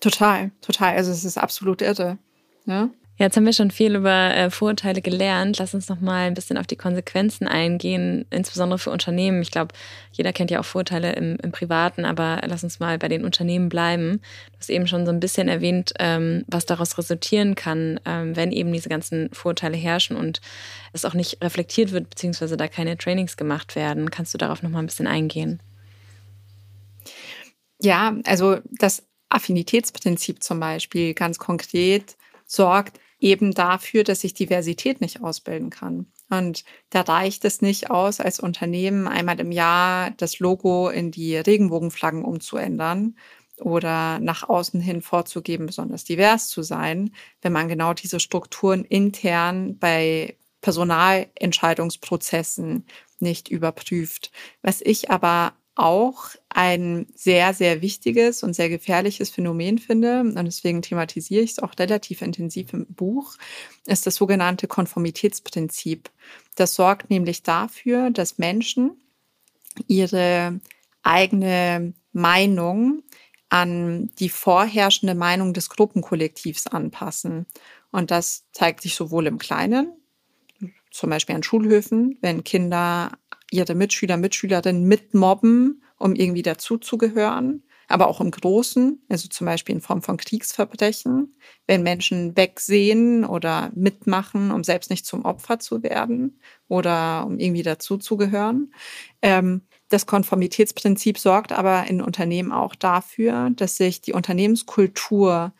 [0.00, 0.94] Total, total.
[0.94, 2.18] Also es ist absolut irre.
[2.66, 2.90] Ja?
[3.18, 5.58] Jetzt haben wir schon viel über äh, Vorurteile gelernt.
[5.58, 9.42] Lass uns noch mal ein bisschen auf die Konsequenzen eingehen, insbesondere für Unternehmen.
[9.42, 9.74] Ich glaube,
[10.12, 13.70] jeder kennt ja auch Vorurteile im, im, Privaten, aber lass uns mal bei den Unternehmen
[13.70, 14.20] bleiben.
[14.52, 18.52] Du hast eben schon so ein bisschen erwähnt, ähm, was daraus resultieren kann, ähm, wenn
[18.52, 20.40] eben diese ganzen Vorurteile herrschen und
[20.92, 24.12] es auch nicht reflektiert wird, beziehungsweise da keine Trainings gemacht werden.
[24.12, 25.58] Kannst du darauf noch mal ein bisschen eingehen?
[27.80, 35.22] Ja, also das Affinitätsprinzip zum Beispiel ganz konkret sorgt eben dafür, dass ich Diversität nicht
[35.22, 36.06] ausbilden kann.
[36.30, 41.36] Und da reicht es nicht aus, als Unternehmen einmal im Jahr das Logo in die
[41.36, 43.16] Regenbogenflaggen umzuändern
[43.60, 47.10] oder nach außen hin vorzugeben, besonders divers zu sein,
[47.42, 52.86] wenn man genau diese Strukturen intern bei Personalentscheidungsprozessen
[53.20, 54.30] nicht überprüft.
[54.62, 60.82] Was ich aber auch ein sehr, sehr wichtiges und sehr gefährliches Phänomen finde, und deswegen
[60.82, 63.36] thematisiere ich es auch relativ intensiv im Buch,
[63.86, 66.10] ist das sogenannte Konformitätsprinzip.
[66.56, 69.00] Das sorgt nämlich dafür, dass Menschen
[69.86, 70.60] ihre
[71.02, 73.02] eigene Meinung
[73.48, 77.46] an die vorherrschende Meinung des Gruppenkollektivs anpassen.
[77.92, 79.92] Und das zeigt sich sowohl im Kleinen,
[80.90, 83.12] zum Beispiel an Schulhöfen, wenn Kinder
[83.50, 89.80] ihre Mitschüler, Mitschülerinnen mitmobben, um irgendwie dazuzugehören, aber auch im Großen, also zum Beispiel in
[89.80, 91.34] Form von Kriegsverbrechen,
[91.66, 97.62] wenn Menschen wegsehen oder mitmachen, um selbst nicht zum Opfer zu werden oder um irgendwie
[97.62, 98.72] dazuzugehören.
[99.22, 105.54] Ähm, das Konformitätsprinzip sorgt aber in Unternehmen auch dafür, dass sich die Unternehmenskultur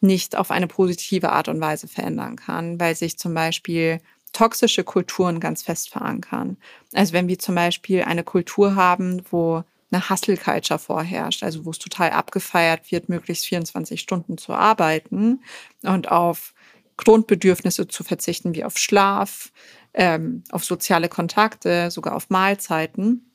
[0.00, 4.00] nicht auf eine positive Art und Weise verändern kann, weil sich zum Beispiel
[4.36, 6.58] toxische Kulturen ganz fest verankern.
[6.92, 11.78] Also wenn wir zum Beispiel eine Kultur haben, wo eine Hustle-Culture vorherrscht, also wo es
[11.78, 15.40] total abgefeiert wird, möglichst 24 Stunden zu arbeiten
[15.82, 16.52] und auf
[16.98, 19.52] Grundbedürfnisse zu verzichten, wie auf Schlaf,
[19.94, 23.32] ähm, auf soziale Kontakte, sogar auf Mahlzeiten.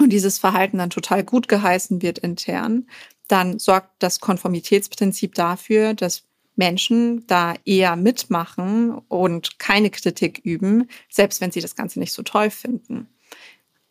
[0.00, 2.86] Und dieses Verhalten dann total gut geheißen wird intern,
[3.26, 6.22] dann sorgt das Konformitätsprinzip dafür, dass
[6.58, 12.22] Menschen da eher mitmachen und keine Kritik üben, selbst wenn sie das Ganze nicht so
[12.22, 13.08] toll finden.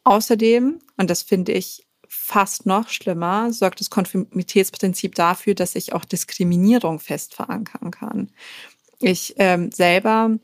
[0.03, 6.06] Außerdem, und das finde ich fast noch schlimmer, sorgt das Konformitätsprinzip dafür, dass ich auch
[6.06, 8.32] Diskriminierung fest verankern kann.
[8.99, 10.38] Ich ähm, selber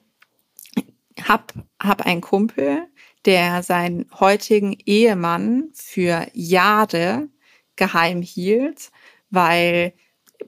[1.22, 1.46] habe
[1.82, 2.88] hab einen Kumpel,
[3.26, 7.28] der seinen heutigen Ehemann für Jahre
[7.76, 8.92] geheim hielt,
[9.30, 9.94] weil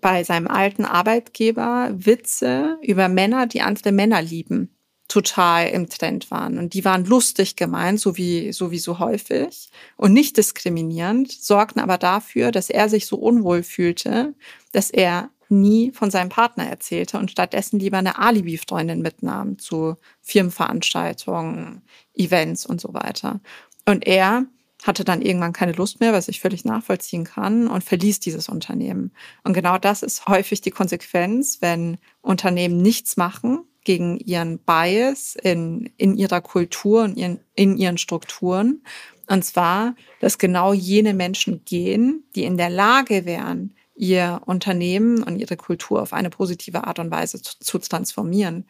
[0.01, 4.75] bei seinem alten Arbeitgeber Witze über Männer, die andere Männer lieben,
[5.07, 6.57] total im Trend waren.
[6.57, 11.79] Und die waren lustig gemeint, so wie, so wie so häufig und nicht diskriminierend, sorgten
[11.79, 14.33] aber dafür, dass er sich so unwohl fühlte,
[14.71, 21.83] dass er nie von seinem Partner erzählte und stattdessen lieber eine Alibi-Freundin mitnahm zu Firmenveranstaltungen,
[22.15, 23.41] Events und so weiter.
[23.85, 24.45] Und er
[24.85, 29.11] hatte dann irgendwann keine Lust mehr, was ich völlig nachvollziehen kann, und verließ dieses Unternehmen.
[29.43, 35.91] Und genau das ist häufig die Konsequenz, wenn Unternehmen nichts machen gegen ihren Bias in,
[35.97, 38.83] in ihrer Kultur und ihren, in ihren Strukturen.
[39.27, 45.37] Und zwar, dass genau jene Menschen gehen, die in der Lage wären, ihr Unternehmen und
[45.39, 48.65] ihre Kultur auf eine positive Art und Weise zu, zu transformieren.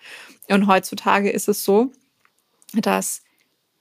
[0.49, 1.91] Und heutzutage ist es so,
[2.73, 3.24] dass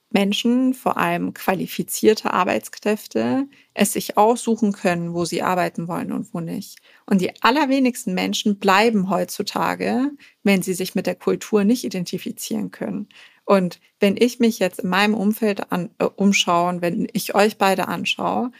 [0.09, 6.39] Menschen, vor allem qualifizierte Arbeitskräfte, es sich aussuchen können, wo sie arbeiten wollen und wo
[6.39, 6.79] nicht.
[7.05, 10.11] Und die allerwenigsten Menschen bleiben heutzutage,
[10.43, 13.09] wenn sie sich mit der Kultur nicht identifizieren können.
[13.45, 17.87] Und wenn ich mich jetzt in meinem Umfeld an, äh, umschaue, wenn ich euch beide
[17.87, 18.51] anschaue,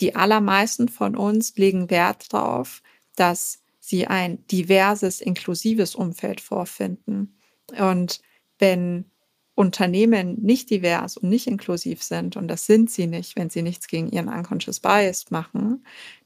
[0.00, 2.82] die allermeisten von uns legen Wert darauf,
[3.16, 7.36] dass sie ein diverses, inklusives Umfeld vorfinden.
[7.78, 8.20] Und
[8.58, 9.10] wenn
[9.60, 13.88] Unternehmen nicht divers und nicht inklusiv sind, und das sind sie nicht, wenn sie nichts
[13.88, 15.84] gegen ihren Unconscious Bias machen,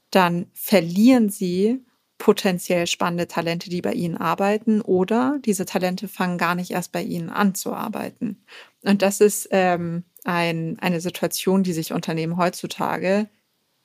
[0.09, 1.83] dann verlieren sie
[2.17, 7.03] potenziell spannende Talente, die bei ihnen arbeiten, oder diese Talente fangen gar nicht erst bei
[7.03, 8.41] ihnen an zu arbeiten.
[8.83, 13.27] Und das ist ähm, ein, eine Situation, die sich Unternehmen heutzutage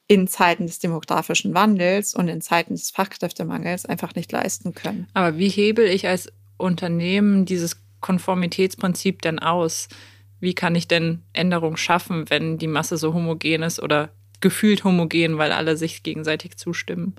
[0.06, 5.08] in Zeiten des demografischen Wandels und in Zeiten des Fachkräftemangels einfach nicht leisten können.
[5.12, 9.88] Aber wie hebel ich als Unternehmen dieses Konformitätsprinzip denn aus?
[10.40, 14.10] Wie kann ich denn Änderungen schaffen, wenn die Masse so homogen ist oder
[14.40, 17.14] gefühlt homogen, weil alle sich gegenseitig zustimmen?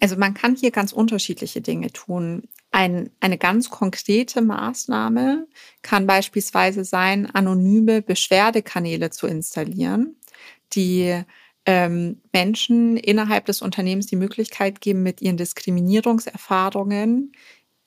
[0.00, 2.48] Also man kann hier ganz unterschiedliche Dinge tun.
[2.72, 5.46] Ein, eine ganz konkrete Maßnahme
[5.82, 10.16] kann beispielsweise sein, anonyme Beschwerdekanäle zu installieren,
[10.72, 11.22] die
[11.64, 17.32] ähm, Menschen innerhalb des Unternehmens die Möglichkeit geben, mit ihren Diskriminierungserfahrungen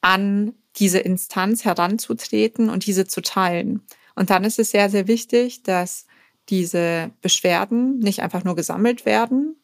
[0.05, 3.81] an diese Instanz heranzutreten und diese zu teilen.
[4.13, 6.05] Und dann ist es sehr, sehr wichtig, dass
[6.47, 9.55] diese Beschwerden nicht einfach nur gesammelt werden,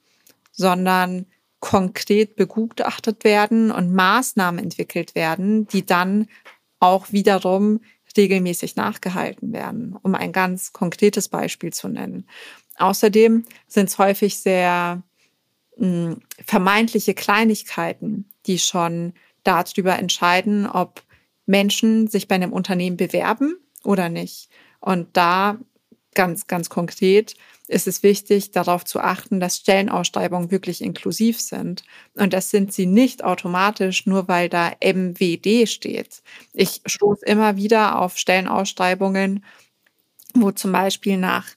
[0.51, 1.27] sondern
[1.59, 6.27] konkret begutachtet werden und Maßnahmen entwickelt werden, die dann
[6.79, 7.81] auch wiederum
[8.17, 12.27] regelmäßig nachgehalten werden, um ein ganz konkretes Beispiel zu nennen.
[12.77, 15.03] Außerdem sind es häufig sehr
[15.77, 21.03] mh, hm, vermeintliche Kleinigkeiten, die schon darüber entscheiden, ob
[21.45, 24.49] Menschen sich bei einem Unternehmen bewerben oder nicht.
[24.79, 25.57] Und da
[26.13, 27.35] ganz, ganz konkret
[27.67, 31.83] ist es wichtig, darauf zu achten, dass Stellenausschreibungen wirklich inklusiv sind.
[32.15, 36.21] Und das sind sie nicht automatisch, nur weil da MWD steht.
[36.53, 39.45] Ich stoße immer wieder auf Stellenausschreibungen,
[40.35, 41.47] wo zum Beispiel nach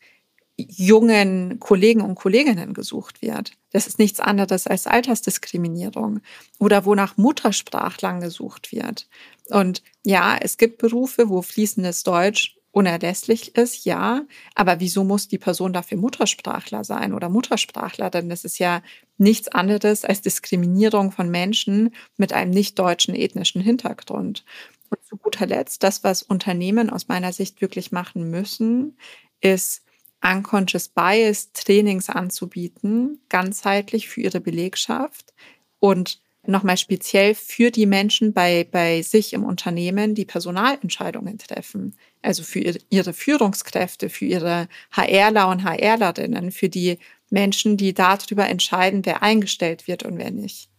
[0.57, 3.53] jungen Kollegen und Kolleginnen gesucht wird.
[3.73, 6.21] Das ist nichts anderes als Altersdiskriminierung
[6.59, 9.09] oder wo nach Muttersprachlern gesucht wird.
[9.51, 15.39] Und ja, es gibt Berufe, wo fließendes Deutsch unerlässlich ist, ja, aber wieso muss die
[15.39, 18.11] Person dafür Muttersprachler sein oder Muttersprachler?
[18.11, 18.83] Denn das ist ja
[19.17, 24.45] nichts anderes als Diskriminierung von Menschen mit einem nicht deutschen ethnischen Hintergrund.
[24.91, 28.97] Und zu guter Letzt, das, was Unternehmen aus meiner Sicht wirklich machen müssen,
[29.41, 29.84] ist
[30.25, 35.35] Unconscious Bias Trainings anzubieten, ganzheitlich für ihre Belegschaft
[35.81, 41.95] und nochmal speziell für die Menschen bei, bei sich im Unternehmen, die Personalentscheidungen treffen.
[42.23, 42.61] Also für
[42.91, 46.99] ihre Führungskräfte, für ihre HRler und HRlerinnen, für die
[47.31, 50.71] Menschen, die darüber entscheiden, wer eingestellt wird und wer nicht.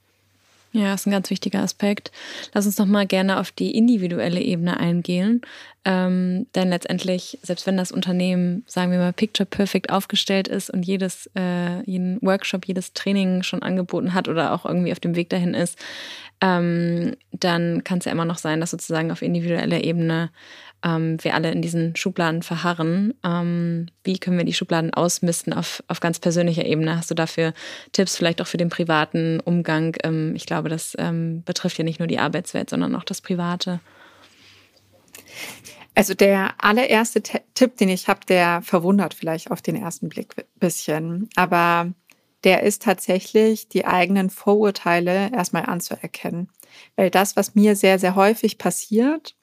[0.76, 2.12] Ja, ist ein ganz wichtiger Aspekt.
[2.54, 5.40] Lass uns noch mal gerne auf die individuelle Ebene eingehen.
[5.86, 10.86] Ähm, denn letztendlich, selbst wenn das Unternehmen, sagen wir mal, Picture Perfect aufgestellt ist und
[10.86, 15.30] jedes, äh, jeden Workshop, jedes Training schon angeboten hat oder auch irgendwie auf dem Weg
[15.30, 15.80] dahin ist,
[16.42, 20.30] ähm, dann kann es ja immer noch sein, dass sozusagen auf individueller Ebene
[20.86, 23.16] ähm, wir alle in diesen Schubladen verharren.
[23.24, 26.96] Ähm, wie können wir die Schubladen ausmisten auf, auf ganz persönlicher Ebene?
[26.96, 27.54] Hast du dafür
[27.92, 29.98] Tipps vielleicht auch für den privaten Umgang?
[30.04, 33.80] Ähm, ich glaube, das ähm, betrifft ja nicht nur die Arbeitswelt, sondern auch das Private.
[35.96, 40.44] Also der allererste Tipp, den ich habe, der verwundert vielleicht auf den ersten Blick ein
[40.60, 41.94] bisschen, aber
[42.44, 46.50] der ist tatsächlich, die eigenen Vorurteile erstmal anzuerkennen.
[46.96, 49.36] Weil das, was mir sehr, sehr häufig passiert,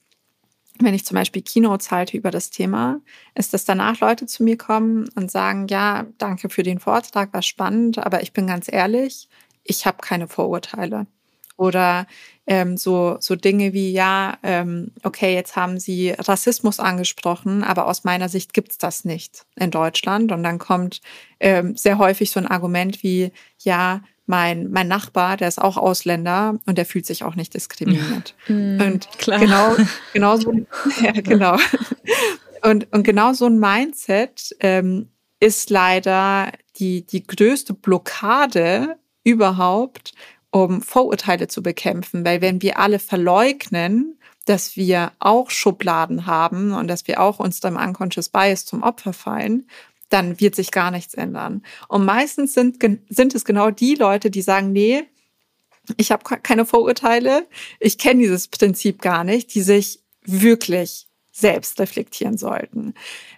[0.79, 3.01] wenn ich zum Beispiel Keynotes halte über das Thema,
[3.35, 7.43] ist, dass danach Leute zu mir kommen und sagen, ja, danke für den Vortrag, war
[7.43, 9.29] spannend, aber ich bin ganz ehrlich,
[9.65, 11.07] ich habe keine Vorurteile.
[11.57, 12.07] Oder
[12.47, 18.05] ähm, so, so Dinge wie, ja, ähm, okay, jetzt haben Sie Rassismus angesprochen, aber aus
[18.05, 20.33] meiner Sicht gibt's das nicht in Deutschland.
[20.33, 21.03] Und dann kommt
[21.39, 24.01] ähm, sehr häufig so ein Argument wie, ja,
[24.33, 28.35] mein, mein Nachbar, der ist auch Ausländer und der fühlt sich auch nicht diskriminiert.
[28.49, 29.39] Mhm, und klar.
[29.39, 29.77] genau,
[30.15, 30.53] genau so,
[31.03, 31.57] ja, genau.
[32.63, 40.13] Und, und genau so ein Mindset ähm, ist leider die, die größte Blockade überhaupt,
[40.51, 42.25] um Vorurteile zu bekämpfen.
[42.25, 47.61] Weil wenn wir alle verleugnen, dass wir auch Schubladen haben und dass wir auch uns
[47.61, 49.67] dem Unconscious Bias zum Opfer fallen,
[50.13, 51.63] dann wird sich gar nichts ändern.
[51.89, 55.05] Und meistens sind, sind es genau die Leute, die sagen, nee,
[55.97, 57.47] ich habe keine Vorurteile,
[57.81, 62.95] ich kenne dieses Prinzip gar nicht, die sich wirklich selbst reflektieren sollten.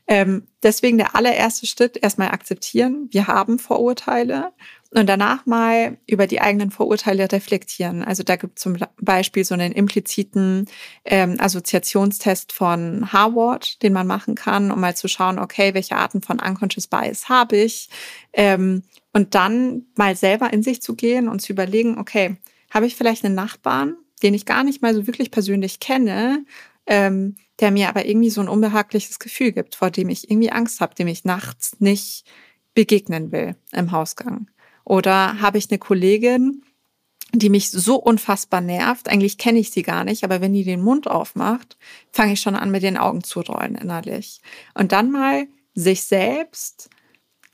[0.07, 4.53] Ähm, deswegen der allererste Schritt, erstmal akzeptieren, wir haben Vorurteile
[4.91, 8.05] und danach mal über die eigenen Vorurteile reflektieren.
[8.05, 10.67] Also da gibt es zum Beispiel so einen impliziten
[11.05, 16.23] ähm, Assoziationstest von Harvard, den man machen kann, um mal zu schauen, okay, welche Arten
[16.23, 17.89] von Unconscious Bias habe ich?
[18.33, 22.37] Ähm, und dann mal selber in sich zu gehen und zu überlegen, okay,
[22.71, 26.45] habe ich vielleicht einen Nachbarn, den ich gar nicht mal so wirklich persönlich kenne,
[26.87, 30.81] ähm, der mir aber irgendwie so ein unbehagliches Gefühl gibt, vor dem ich irgendwie Angst
[30.81, 32.25] habe, dem ich nachts nicht
[32.75, 34.49] begegnen will im Hausgang.
[34.85, 36.63] Oder habe ich eine Kollegin,
[37.33, 39.09] die mich so unfassbar nervt.
[39.09, 41.77] Eigentlich kenne ich sie gar nicht, aber wenn die den Mund aufmacht,
[42.13, 44.41] fange ich schon an, mit den Augen zu rollen innerlich.
[44.75, 46.91] Und dann mal sich selbst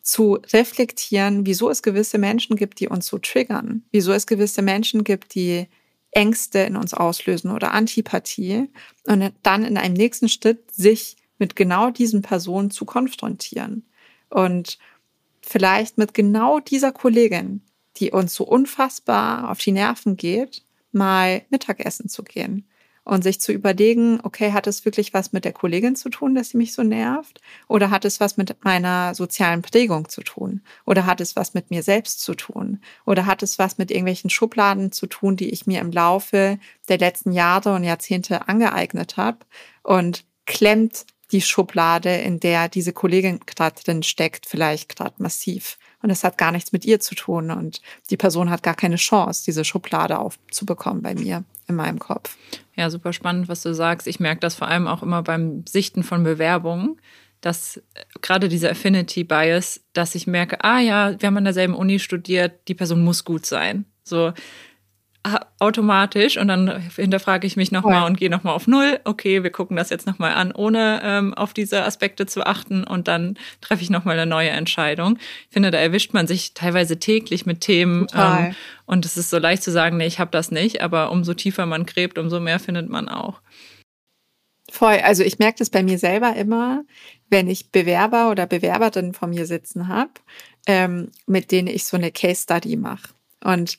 [0.03, 5.05] zu reflektieren, wieso es gewisse Menschen gibt, die uns so triggern, wieso es gewisse Menschen
[5.05, 5.67] gibt, die
[6.13, 8.69] Ängste in uns auslösen oder Antipathie
[9.07, 13.87] und dann in einem nächsten Schritt sich mit genau diesen Personen zu konfrontieren.
[14.29, 14.79] Und
[15.41, 17.63] vielleicht mit genau dieser Kollegin,
[17.97, 22.67] die uns so unfassbar auf die Nerven geht, mal Mittagessen zu gehen
[23.11, 26.51] und sich zu überlegen, okay, hat es wirklich was mit der Kollegin zu tun, dass
[26.51, 27.41] sie mich so nervt?
[27.67, 30.63] Oder hat es was mit meiner sozialen Prägung zu tun?
[30.87, 32.81] Oder hat es was mit mir selbst zu tun?
[33.05, 36.99] Oder hat es was mit irgendwelchen Schubladen zu tun, die ich mir im Laufe der
[36.99, 39.39] letzten Jahre und Jahrzehnte angeeignet habe?
[39.83, 45.79] Und klemmt die Schublade, in der diese Kollegin gerade drin steckt, vielleicht gerade massiv.
[46.01, 47.51] Und es hat gar nichts mit ihr zu tun.
[47.51, 52.37] Und die Person hat gar keine Chance, diese Schublade aufzubekommen bei mir in meinem Kopf.
[52.77, 54.07] Ja, super spannend, was du sagst.
[54.07, 57.01] Ich merke das vor allem auch immer beim Sichten von Bewerbungen,
[57.41, 61.75] dass äh, gerade dieser Affinity Bias, dass ich merke, ah ja, wir haben an derselben
[61.75, 63.87] Uni studiert, die Person muss gut sein.
[64.03, 64.33] So,
[65.59, 69.01] automatisch und dann hinterfrage ich mich nochmal und gehe nochmal auf Null.
[69.05, 73.07] Okay, wir gucken das jetzt nochmal an, ohne ähm, auf diese Aspekte zu achten und
[73.07, 75.19] dann treffe ich nochmal eine neue Entscheidung.
[75.49, 78.55] Ich finde, da erwischt man sich teilweise täglich mit Themen ähm,
[78.87, 81.67] und es ist so leicht zu sagen, nee, ich habe das nicht, aber umso tiefer
[81.67, 83.43] man gräbt, umso mehr findet man auch.
[84.71, 86.85] Voll, also ich merke das bei mir selber immer,
[87.29, 90.13] wenn ich Bewerber oder Bewerberinnen vor mir sitzen habe,
[90.67, 93.09] ähm, mit denen ich so eine Case Study mache.
[93.43, 93.79] Und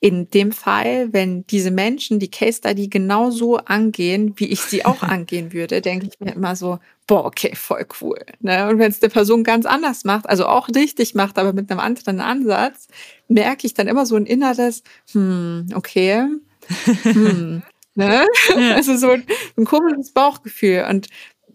[0.00, 5.02] in dem Fall, wenn diese Menschen die Case Study genauso angehen, wie ich sie auch
[5.02, 8.18] angehen würde, denke ich mir immer so, boah, okay, voll cool.
[8.40, 8.68] Ne?
[8.68, 11.80] Und wenn es eine Person ganz anders macht, also auch richtig macht, aber mit einem
[11.80, 12.86] anderen Ansatz,
[13.26, 14.82] merke ich dann immer so ein inneres,
[15.12, 16.26] hm, okay,
[17.02, 17.62] hm,
[17.94, 18.26] ne?
[18.48, 18.74] Ja.
[18.74, 19.24] Also so ein,
[19.56, 20.86] ein komisches Bauchgefühl.
[20.88, 21.08] Und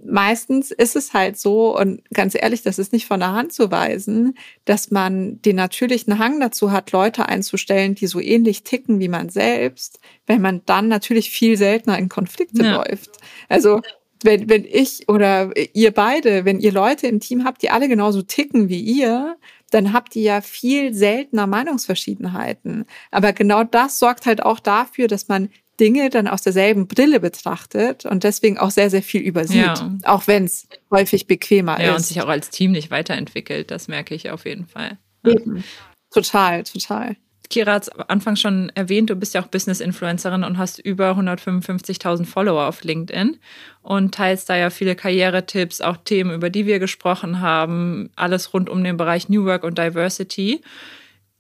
[0.05, 3.71] meistens ist es halt so, und ganz ehrlich, das ist nicht von der Hand zu
[3.71, 9.07] weisen, dass man den natürlichen Hang dazu hat, Leute einzustellen, die so ähnlich ticken wie
[9.07, 12.75] man selbst, wenn man dann natürlich viel seltener in Konflikte ja.
[12.75, 13.11] läuft.
[13.49, 13.81] Also
[14.23, 18.21] wenn, wenn ich oder ihr beide, wenn ihr Leute im Team habt, die alle genauso
[18.21, 19.37] ticken wie ihr,
[19.69, 22.85] dann habt ihr ja viel seltener Meinungsverschiedenheiten.
[23.11, 25.49] Aber genau das sorgt halt auch dafür, dass man
[25.83, 29.97] Dinge dann aus derselben Brille betrachtet und deswegen auch sehr, sehr viel übersieht, ja.
[30.05, 31.85] auch wenn es häufig bequemer ja, ist.
[31.87, 34.97] Ja, und sich auch als Team nicht weiterentwickelt, das merke ich auf jeden Fall.
[35.25, 35.61] Eben.
[36.09, 37.17] Total, total.
[37.49, 42.25] Kira hat es Anfang schon erwähnt, du bist ja auch Business-Influencerin und hast über 155.000
[42.25, 43.37] Follower auf LinkedIn
[43.81, 48.69] und teilst da ja viele Karrieretipps, auch Themen, über die wir gesprochen haben, alles rund
[48.69, 50.61] um den Bereich New Work und Diversity.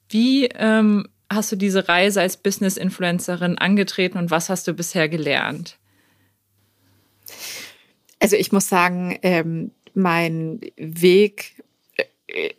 [0.09, 5.77] Wie ähm, hast du diese Reise als Business-Influencerin angetreten und was hast du bisher gelernt?
[8.19, 11.62] Also ich muss sagen, ähm, mein Weg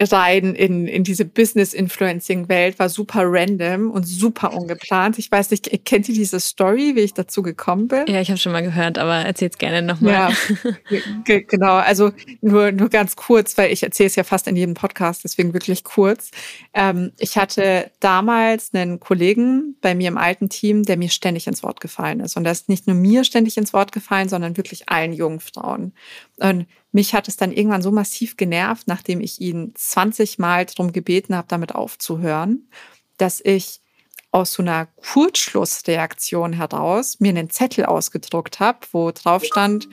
[0.00, 5.18] rein in, in diese Business-Influencing-Welt war super random und super ungeplant.
[5.18, 8.06] Ich weiß nicht, kennt ihr diese Story, wie ich dazu gekommen bin?
[8.06, 10.32] Ja, ich habe schon mal gehört, aber erzähl es gerne nochmal.
[10.90, 11.10] Ja,
[11.48, 11.74] genau.
[11.74, 15.52] Also nur, nur ganz kurz, weil ich erzähle es ja fast in jedem Podcast, deswegen
[15.54, 16.30] wirklich kurz.
[16.72, 21.62] Ähm, ich hatte damals einen Kollegen bei mir im alten Team, der mir ständig ins
[21.62, 22.36] Wort gefallen ist.
[22.36, 25.92] Und er ist nicht nur mir ständig ins Wort gefallen, sondern wirklich allen jungen Frauen.
[26.38, 30.92] Und mich hat es dann irgendwann so massiv genervt, nachdem ich ihn 20 Mal darum
[30.92, 32.68] gebeten habe, damit aufzuhören,
[33.16, 33.80] dass ich
[34.30, 39.88] aus so einer Kurzschlussreaktion heraus mir einen Zettel ausgedruckt habe, wo drauf stand,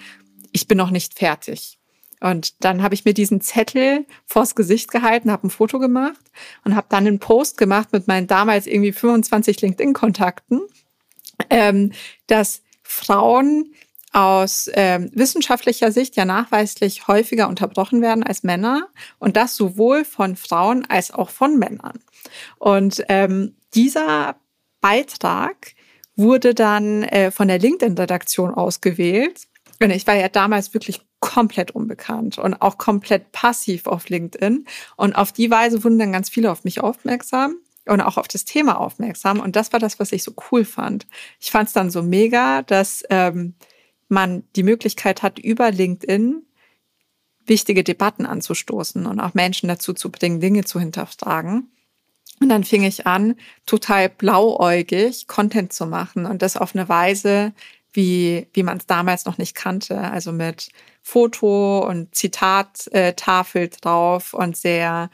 [0.51, 1.79] ich bin noch nicht fertig.
[2.19, 6.21] Und dann habe ich mir diesen Zettel vors Gesicht gehalten, habe ein Foto gemacht
[6.63, 10.61] und habe dann einen Post gemacht mit meinen damals irgendwie 25 LinkedIn-Kontakten,
[11.49, 11.93] ähm,
[12.27, 13.73] dass Frauen
[14.13, 18.87] aus ähm, wissenschaftlicher Sicht ja nachweislich häufiger unterbrochen werden als Männer
[19.19, 21.99] und das sowohl von Frauen als auch von Männern.
[22.57, 24.35] Und ähm, dieser
[24.81, 25.73] Beitrag
[26.15, 29.47] wurde dann äh, von der LinkedIn-Redaktion ausgewählt.
[29.81, 34.65] Und ich war ja damals wirklich komplett unbekannt und auch komplett passiv auf LinkedIn.
[34.97, 37.55] Und auf die Weise wurden dann ganz viele auf mich aufmerksam
[37.85, 39.39] und auch auf das Thema aufmerksam.
[39.39, 41.07] Und das war das, was ich so cool fand.
[41.39, 43.55] Ich fand es dann so mega, dass ähm,
[44.11, 46.43] man die Möglichkeit hat, über LinkedIn
[47.45, 51.71] wichtige Debatten anzustoßen und auch Menschen dazu zu bringen, Dinge zu hinterfragen.
[52.39, 53.35] Und dann fing ich an,
[53.65, 57.53] total blauäugig Content zu machen und das auf eine Weise,
[57.93, 59.99] wie, wie man es damals noch nicht kannte.
[59.99, 60.69] Also mit
[61.01, 65.09] Foto und Zitattafel drauf und sehr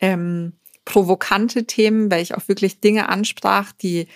[0.00, 0.52] ähm,
[0.84, 4.08] provokante Themen, weil ich auch wirklich Dinge ansprach, die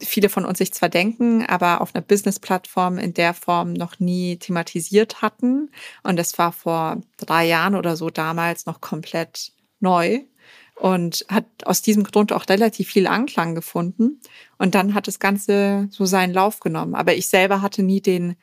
[0.00, 4.36] viele von uns sich zwar denken, aber auf einer Business-Plattform in der Form noch nie
[4.36, 5.70] thematisiert hatten.
[6.02, 10.20] Und das war vor drei Jahren oder so damals noch komplett neu
[10.76, 14.20] und hat aus diesem Grund auch relativ viel Anklang gefunden.
[14.58, 16.94] Und dann hat das Ganze so seinen Lauf genommen.
[16.94, 18.36] Aber ich selber hatte nie den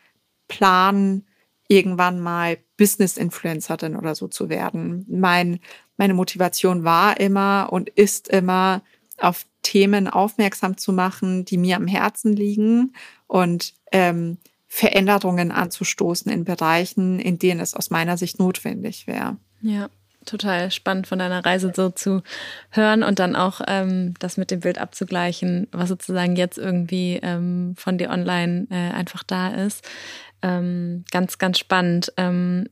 [0.48, 1.26] Plan,
[1.68, 5.06] irgendwann mal Business-Influencerin oder so zu werden.
[5.10, 5.60] Mein,
[5.98, 8.84] meine Motivation war immer und ist immer,
[9.18, 12.94] auf Themen aufmerksam zu machen, die mir am Herzen liegen
[13.26, 14.38] und ähm,
[14.68, 19.38] Veränderungen anzustoßen in Bereichen, in denen es aus meiner Sicht notwendig wäre.
[19.62, 19.90] Ja,
[20.24, 22.22] total spannend von deiner Reise so zu
[22.70, 27.74] hören und dann auch ähm, das mit dem Bild abzugleichen, was sozusagen jetzt irgendwie ähm,
[27.76, 29.84] von dir online äh, einfach da ist.
[30.44, 32.14] Ähm, ganz, ganz spannend.
[32.18, 32.70] Ähm,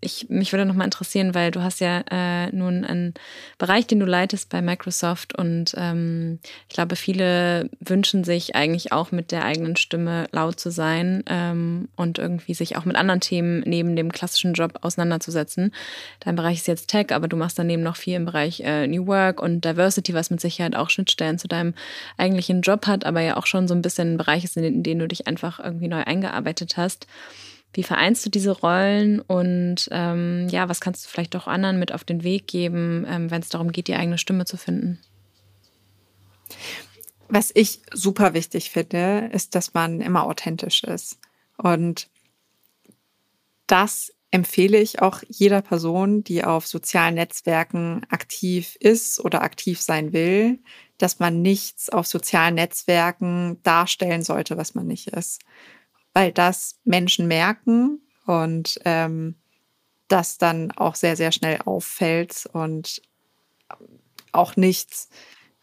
[0.00, 3.12] ich, mich würde noch mal interessieren, weil du hast ja äh, nun einen
[3.58, 9.12] Bereich, den du leitest bei Microsoft und ähm, ich glaube, viele wünschen sich eigentlich auch
[9.12, 13.62] mit der eigenen Stimme laut zu sein ähm, und irgendwie sich auch mit anderen Themen
[13.66, 15.74] neben dem klassischen Job auseinanderzusetzen.
[16.20, 19.06] Dein Bereich ist jetzt Tech, aber du machst daneben noch viel im Bereich äh, New
[19.06, 21.74] Work und Diversity, was mit Sicherheit auch Schnittstellen zu deinem
[22.16, 24.98] eigentlichen Job hat, aber ja auch schon so ein bisschen ein Bereich ist, in den
[24.98, 27.06] du dich einfach irgendwie neu eingearbeitet hast.
[27.72, 31.92] Wie vereinst du diese Rollen und ähm, ja, was kannst du vielleicht auch anderen mit
[31.92, 34.98] auf den Weg geben, ähm, wenn es darum geht, die eigene Stimme zu finden?
[37.28, 41.18] Was ich super wichtig finde, ist, dass man immer authentisch ist.
[41.58, 42.08] Und
[43.66, 50.12] das empfehle ich auch jeder Person, die auf sozialen Netzwerken aktiv ist oder aktiv sein
[50.12, 50.60] will,
[50.98, 55.42] dass man nichts auf sozialen Netzwerken darstellen sollte, was man nicht ist
[56.16, 59.34] weil das Menschen merken und ähm,
[60.08, 63.02] das dann auch sehr, sehr schnell auffällt und
[64.32, 65.10] auch nichts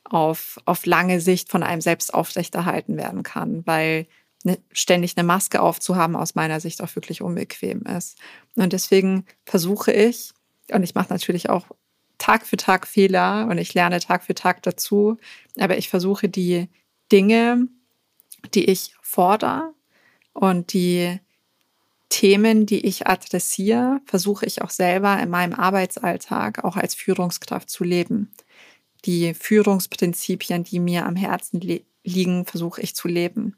[0.03, 4.05] auf, auf lange Sicht von einem selbst aufrechterhalten werden kann, weil
[4.43, 8.19] ne, ständig eine Maske aufzuhaben aus meiner Sicht auch wirklich unbequem ist.
[8.53, 10.33] Und deswegen versuche ich,
[10.71, 11.65] und ich mache natürlich auch
[12.19, 15.17] Tag für Tag Fehler und ich lerne Tag für Tag dazu,
[15.59, 16.69] aber ich versuche die
[17.11, 17.69] Dinge,
[18.53, 19.73] die ich fordere,
[20.33, 21.19] und die
[22.09, 27.83] Themen, die ich adressiere, versuche ich auch selber in meinem Arbeitsalltag auch als Führungskraft zu
[27.83, 28.31] leben.
[29.05, 31.59] Die Führungsprinzipien, die mir am Herzen
[32.03, 33.55] liegen, versuche ich zu leben.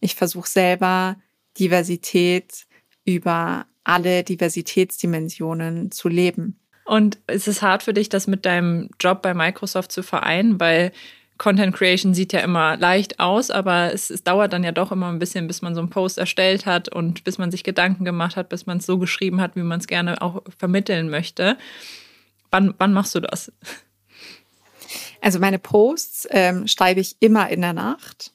[0.00, 1.16] Ich versuche selber
[1.58, 2.66] Diversität
[3.04, 6.58] über alle Diversitätsdimensionen zu leben.
[6.84, 10.58] Und ist es hart für dich, das mit deinem Job bei Microsoft zu vereinen?
[10.58, 10.92] Weil
[11.38, 15.08] Content Creation sieht ja immer leicht aus, aber es, es, dauert dann ja doch immer
[15.08, 18.36] ein bisschen, bis man so einen Post erstellt hat und bis man sich Gedanken gemacht
[18.36, 21.56] hat, bis man es so geschrieben hat, wie man es gerne auch vermitteln möchte.
[22.50, 23.52] Wann, wann machst du das?
[25.20, 28.32] Also meine Posts ähm, schreibe ich immer in der Nacht.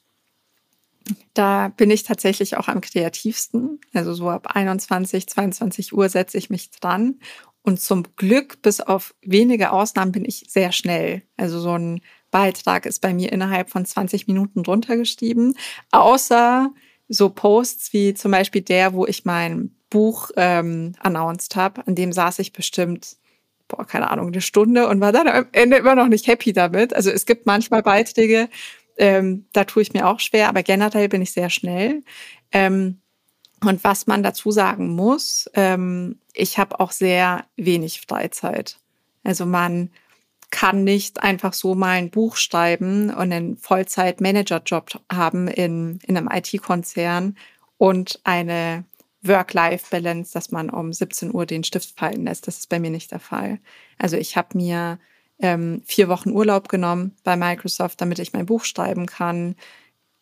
[1.34, 3.80] Da bin ich tatsächlich auch am kreativsten.
[3.92, 7.20] Also so ab 21, 22 Uhr setze ich mich dran.
[7.62, 11.22] Und zum Glück, bis auf wenige Ausnahmen, bin ich sehr schnell.
[11.36, 12.02] Also so ein
[12.34, 15.54] Beitrag ist bei mir innerhalb von 20 Minuten drunter geschrieben.
[15.92, 16.72] Außer
[17.08, 21.86] so Posts wie zum Beispiel der, wo ich mein Buch ähm, announced habe.
[21.86, 23.18] An dem saß ich bestimmt,
[23.68, 26.92] boah, keine Ahnung, eine Stunde und war dann am Ende immer noch nicht happy damit.
[26.92, 28.48] Also es gibt manchmal Beiträge,
[28.96, 32.02] ähm, da tue ich mir auch schwer, aber generell bin ich sehr schnell.
[32.50, 33.00] Ähm,
[33.64, 38.80] und was man dazu sagen muss, ähm, ich habe auch sehr wenig Freizeit.
[39.22, 39.90] Also man
[40.50, 46.28] kann nicht einfach so mal ein Buch schreiben und einen Vollzeit-Manager-Job haben in, in einem
[46.32, 47.36] IT-Konzern
[47.78, 48.84] und eine
[49.22, 52.46] Work-Life-Balance, dass man um 17 Uhr den Stift fallen lässt.
[52.46, 53.58] Das ist bei mir nicht der Fall.
[53.98, 54.98] Also ich habe mir
[55.38, 59.56] ähm, vier Wochen Urlaub genommen bei Microsoft, damit ich mein Buch schreiben kann.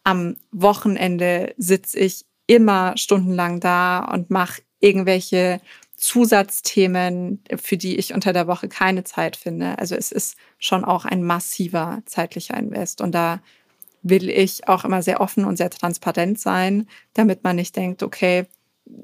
[0.05, 5.61] Am Wochenende sitze ich immer stundenlang da und mache irgendwelche
[6.03, 9.79] Zusatzthemen, für die ich unter der Woche keine Zeit finde.
[9.79, 13.01] Also es ist schon auch ein massiver zeitlicher Invest.
[13.01, 13.41] Und da
[14.03, 18.47] will ich auch immer sehr offen und sehr transparent sein, damit man nicht denkt, okay,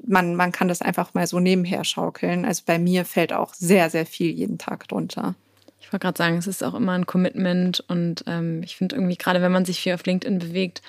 [0.05, 2.43] man, man kann das einfach mal so nebenher schaukeln.
[2.43, 5.35] Also bei mir fällt auch sehr, sehr viel jeden Tag drunter.
[5.79, 9.15] Ich wollte gerade sagen, es ist auch immer ein Commitment und ähm, ich finde irgendwie,
[9.15, 10.81] gerade wenn man sich viel auf LinkedIn bewegt,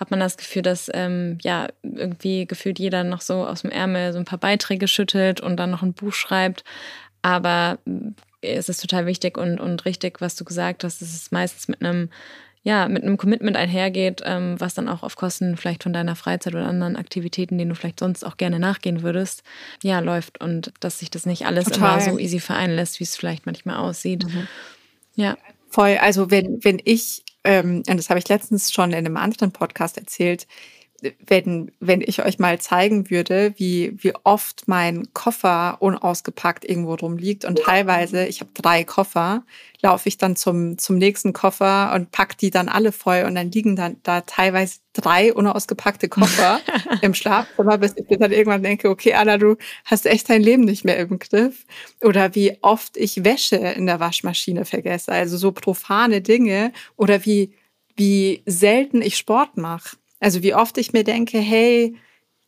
[0.00, 4.14] hat man das Gefühl, dass ähm, ja irgendwie gefühlt jeder noch so aus dem Ärmel
[4.14, 6.64] so ein paar Beiträge schüttelt und dann noch ein Buch schreibt.
[7.20, 11.30] Aber äh, es ist total wichtig und, und richtig, was du gesagt hast, dass es
[11.30, 12.08] meistens mit einem
[12.62, 16.54] ja, mit einem Commitment einhergeht, ähm, was dann auch auf Kosten vielleicht von deiner Freizeit
[16.54, 19.42] oder anderen Aktivitäten, denen du vielleicht sonst auch gerne nachgehen würdest,
[19.82, 21.98] ja, läuft und dass sich das nicht alles Total.
[21.98, 24.26] immer so easy vereinen lässt, wie es vielleicht manchmal aussieht.
[24.26, 24.46] Mhm.
[25.14, 25.38] Ja.
[25.70, 25.96] Voll.
[26.02, 29.96] Also wenn, wenn ich ähm, und das habe ich letztens schon in einem anderen Podcast
[29.96, 30.46] erzählt,
[31.26, 37.44] wenn, wenn ich euch mal zeigen würde, wie, wie oft mein Koffer unausgepackt irgendwo rumliegt
[37.44, 39.44] und teilweise, ich habe drei Koffer,
[39.82, 43.50] laufe ich dann zum, zum nächsten Koffer und pack die dann alle voll und dann
[43.50, 46.60] liegen dann da teilweise drei unausgepackte Koffer
[47.02, 50.84] im Schlafzimmer, bis ich dann irgendwann denke, okay, Anna, du hast echt dein Leben nicht
[50.84, 51.64] mehr im Griff.
[52.02, 57.52] Oder wie oft ich Wäsche in der Waschmaschine vergesse, also so profane Dinge oder wie
[58.00, 59.96] wie selten ich Sport mache.
[60.20, 61.96] Also wie oft ich mir denke, hey,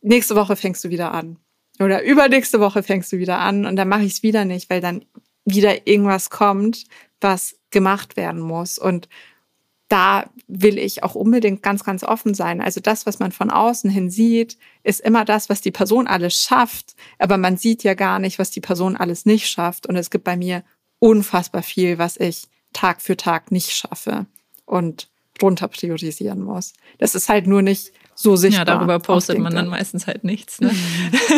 [0.01, 1.37] nächste Woche fängst du wieder an.
[1.79, 4.79] Oder übernächste Woche fängst du wieder an und dann mache ich es wieder nicht, weil
[4.79, 5.05] dann
[5.43, 6.85] wieder irgendwas kommt,
[7.19, 8.77] was gemacht werden muss.
[8.77, 9.09] Und
[9.89, 12.61] da will ich auch unbedingt ganz, ganz offen sein.
[12.61, 16.41] Also das, was man von außen hin sieht, ist immer das, was die Person alles
[16.41, 16.95] schafft.
[17.17, 19.87] Aber man sieht ja gar nicht, was die Person alles nicht schafft.
[19.87, 20.63] Und es gibt bei mir
[20.99, 24.25] unfassbar viel, was ich Tag für Tag nicht schaffe
[24.65, 25.09] und
[25.41, 26.73] runter priorisieren muss.
[26.99, 28.67] Das ist halt nur nicht so sichtbar.
[28.67, 30.61] Ja, darüber postet man dann meistens halt nichts.
[30.61, 30.71] Ne?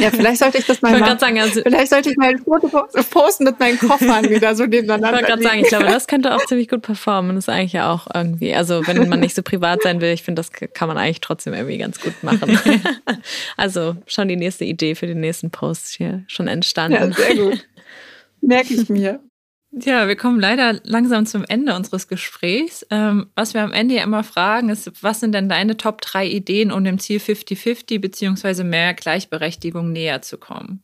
[0.02, 1.20] Ja, vielleicht sollte ich das mal machen.
[1.20, 2.68] Sagen, also vielleicht sollte ich mal ein Foto
[3.10, 5.06] posten mit meinen Koffern wieder so nebeneinander.
[5.16, 7.36] Ich wollte gerade sagen, ich glaube, das könnte auch ziemlich gut performen.
[7.36, 10.24] Das ist eigentlich ja auch irgendwie, also wenn man nicht so privat sein will, ich
[10.24, 12.60] finde, das kann man eigentlich trotzdem irgendwie ganz gut machen.
[13.56, 16.98] Also schon die nächste Idee für den nächsten Post hier schon entstanden.
[16.98, 17.68] Ja, sehr gut.
[18.42, 19.20] Merke ich mir.
[19.78, 22.86] Ja, wir kommen leider langsam zum Ende unseres Gesprächs.
[22.92, 26.28] Ähm, was wir am Ende ja immer fragen, ist, was sind denn deine Top 3
[26.28, 30.82] Ideen, um dem Ziel 50-50 beziehungsweise mehr Gleichberechtigung näher zu kommen?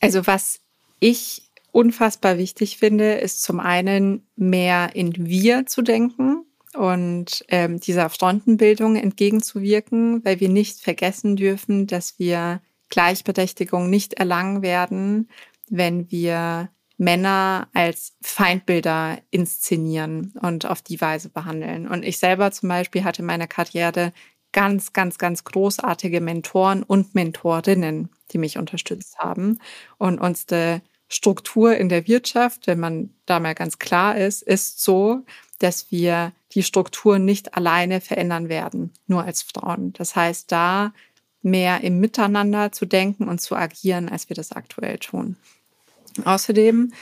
[0.00, 0.60] Also was
[1.00, 8.10] ich unfassbar wichtig finde, ist zum einen mehr in wir zu denken und ähm, dieser
[8.10, 12.60] Frontenbildung entgegenzuwirken, weil wir nicht vergessen dürfen, dass wir
[12.90, 15.28] Gleichberechtigung nicht erlangen werden,
[15.68, 21.88] wenn wir Männer als Feindbilder inszenieren und auf die Weise behandeln.
[21.88, 24.12] Und ich selber zum Beispiel hatte in meiner Karriere
[24.52, 29.58] ganz, ganz, ganz großartige Mentoren und Mentorinnen, die mich unterstützt haben.
[29.98, 35.24] Und unsere Struktur in der Wirtschaft, wenn man da mal ganz klar ist, ist so,
[35.58, 39.92] dass wir die Struktur nicht alleine verändern werden, nur als Frauen.
[39.94, 40.92] Das heißt, da
[41.42, 45.36] mehr im Miteinander zu denken und zu agieren, als wir das aktuell tun.
[46.24, 46.92] Außerdem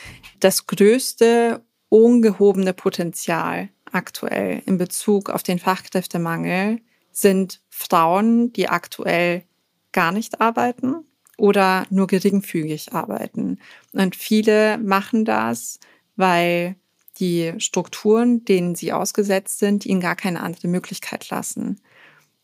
[0.40, 9.44] das größte ungehobene Potenzial aktuell in Bezug auf den Fachkräftemangel sind Frauen, die aktuell
[9.92, 11.04] gar nicht arbeiten
[11.36, 13.58] oder nur geringfügig arbeiten.
[13.92, 15.78] Und viele machen das,
[16.16, 16.76] weil
[17.18, 21.80] die Strukturen, denen sie ausgesetzt sind, ihnen gar keine andere Möglichkeit lassen.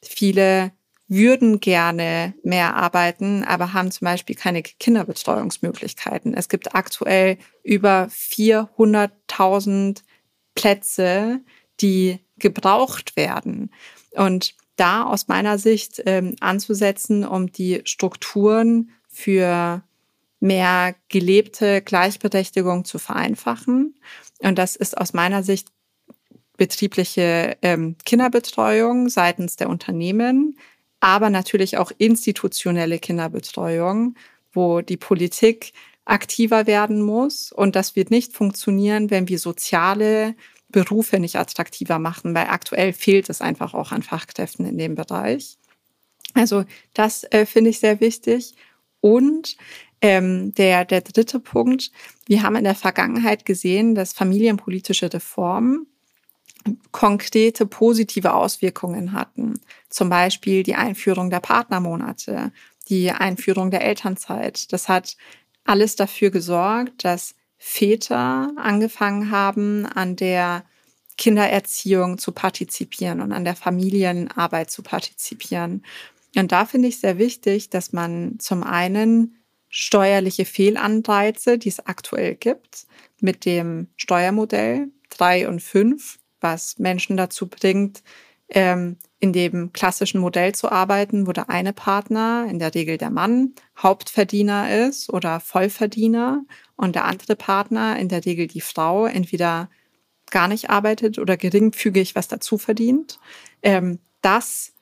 [0.02, 0.72] Viele
[1.08, 6.34] würden gerne mehr arbeiten, aber haben zum Beispiel keine Kinderbetreuungsmöglichkeiten.
[6.34, 10.02] Es gibt aktuell über 400.000
[10.54, 11.40] Plätze,
[11.80, 13.70] die gebraucht werden.
[14.12, 19.82] Und da aus meiner Sicht ähm, anzusetzen, um die Strukturen für
[20.40, 23.98] mehr gelebte Gleichberechtigung zu vereinfachen.
[24.40, 25.68] Und das ist aus meiner Sicht
[26.56, 30.58] betriebliche ähm, Kinderbetreuung seitens der Unternehmen,
[31.00, 34.14] aber natürlich auch institutionelle Kinderbetreuung,
[34.52, 35.72] wo die Politik
[36.04, 37.52] aktiver werden muss.
[37.52, 40.34] Und das wird nicht funktionieren, wenn wir soziale
[40.68, 45.56] Berufe nicht attraktiver machen, weil aktuell fehlt es einfach auch an Fachkräften in dem Bereich.
[46.34, 48.54] Also das äh, finde ich sehr wichtig.
[49.00, 49.56] Und
[50.00, 51.90] ähm, der, der dritte Punkt,
[52.26, 55.86] wir haben in der Vergangenheit gesehen, dass familienpolitische Reformen
[56.90, 59.60] konkrete positive Auswirkungen hatten.
[59.88, 62.52] Zum Beispiel die Einführung der Partnermonate,
[62.88, 64.72] die Einführung der Elternzeit.
[64.72, 65.16] Das hat
[65.64, 70.64] alles dafür gesorgt, dass Väter angefangen haben, an der
[71.16, 75.84] Kindererziehung zu partizipieren und an der Familienarbeit zu partizipieren.
[76.36, 79.36] Und da finde ich sehr wichtig, dass man zum einen
[79.68, 82.86] steuerliche Fehlanreize, die es aktuell gibt,
[83.20, 88.02] mit dem Steuermodell drei und fünf was Menschen dazu bringt,
[88.48, 93.10] ähm, in dem klassischen Modell zu arbeiten, wo der eine Partner, in der Regel der
[93.10, 96.44] Mann, Hauptverdiener ist oder Vollverdiener
[96.76, 99.68] und der andere Partner, in der Regel die Frau, entweder
[100.30, 103.18] gar nicht arbeitet oder geringfügig was dazu verdient.
[103.62, 104.72] Ähm, das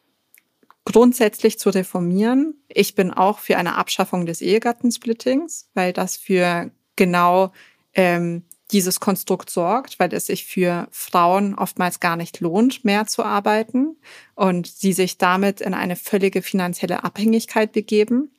[0.84, 2.54] grundsätzlich zu reformieren.
[2.68, 7.52] Ich bin auch für eine Abschaffung des Ehegattensplittings, weil das für genau
[7.94, 13.22] ähm, dieses Konstrukt sorgt, weil es sich für Frauen oftmals gar nicht lohnt, mehr zu
[13.22, 13.96] arbeiten
[14.34, 18.32] und sie sich damit in eine völlige finanzielle Abhängigkeit begeben.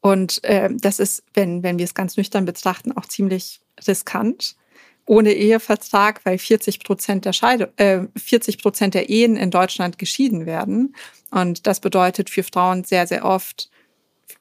[0.00, 4.56] Und äh, das ist, wenn, wenn wir es ganz nüchtern betrachten, auch ziemlich riskant.
[5.04, 10.46] Ohne Ehevertrag, weil 40 Prozent der Scheide, äh, 40 Prozent der Ehen in Deutschland geschieden
[10.46, 10.94] werden.
[11.30, 13.70] Und das bedeutet für Frauen sehr, sehr oft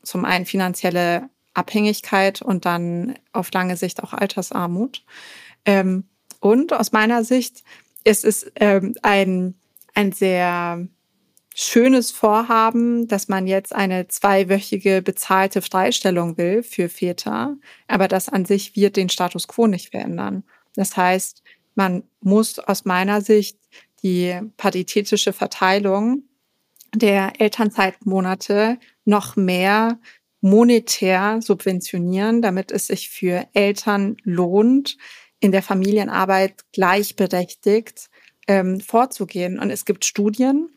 [0.04, 5.04] zum einen finanzielle Abhängigkeit und dann auf lange Sicht auch Altersarmut.
[5.66, 6.06] Ähm,
[6.39, 7.64] und aus meiner Sicht
[8.04, 9.56] ist es ähm, ein,
[9.93, 10.88] ein sehr
[11.54, 18.45] schönes Vorhaben, dass man jetzt eine zweiwöchige bezahlte Freistellung will für Väter, aber das an
[18.45, 20.43] sich wird den Status quo nicht verändern.
[20.76, 21.43] Das heißt,
[21.76, 23.58] man muss aus meiner Sicht
[24.04, 26.24] die paritätische Verteilung
[26.95, 29.99] der Elternzeitmonate noch mehr
[30.42, 34.98] monetär subventionieren, damit es sich für Eltern lohnt,
[35.39, 38.10] in der Familienarbeit gleichberechtigt
[38.48, 39.60] ähm, vorzugehen.
[39.60, 40.70] Und es gibt Studien,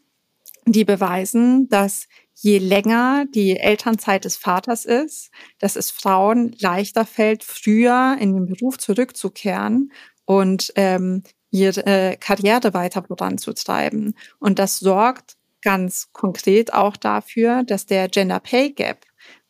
[0.67, 7.45] die beweisen, dass je länger die Elternzeit des Vaters ist, dass es Frauen leichter fällt,
[7.45, 9.93] früher in den Beruf zurückzukehren
[10.25, 14.15] und ähm, ihre äh, Karriere weiter voranzutreiben.
[14.41, 19.05] Und das sorgt ganz konkret auch dafür, dass der Gender Pay Gap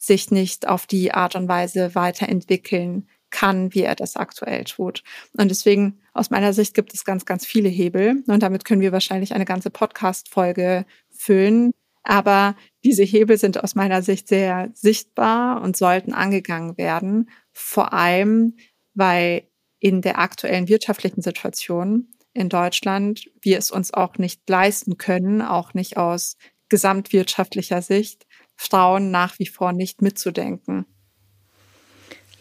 [0.07, 5.03] sich nicht auf die Art und Weise weiterentwickeln kann, wie er das aktuell tut.
[5.37, 8.23] Und deswegen aus meiner Sicht gibt es ganz, ganz viele Hebel.
[8.29, 11.73] Und damit können wir wahrscheinlich eine ganze Podcast-Folge füllen.
[12.05, 17.29] Aber diese Hebel sind aus meiner Sicht sehr sichtbar und sollten angegangen werden.
[17.53, 18.57] Vor allem,
[18.95, 19.49] weil
[19.81, 25.75] in der aktuellen wirtschaftlichen Situation in Deutschland wir es uns auch nicht leisten können, auch
[25.75, 26.37] nicht aus
[26.69, 28.27] gesamtwirtschaftlicher Sicht,
[28.57, 30.87] Frauen nach wie vor nicht mitzudenken.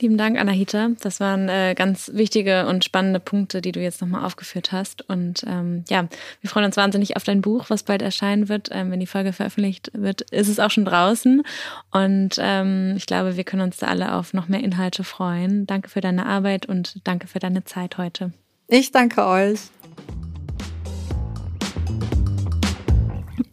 [0.04, 0.90] Lieben Dank, Anahita.
[1.00, 5.08] Das waren äh, ganz wichtige und spannende Punkte, die du jetzt nochmal aufgeführt hast.
[5.08, 6.10] Und ähm, ja,
[6.42, 8.68] wir freuen uns wahnsinnig auf dein Buch, was bald erscheinen wird.
[8.72, 11.44] Ähm, wenn die Folge veröffentlicht wird, ist es auch schon draußen.
[11.92, 15.68] Und ähm, ich glaube, wir können uns da alle auf noch mehr Inhalte freuen.
[15.68, 18.34] Danke für deine Arbeit und danke für deine Zeit heute.
[18.68, 19.60] Ich danke euch.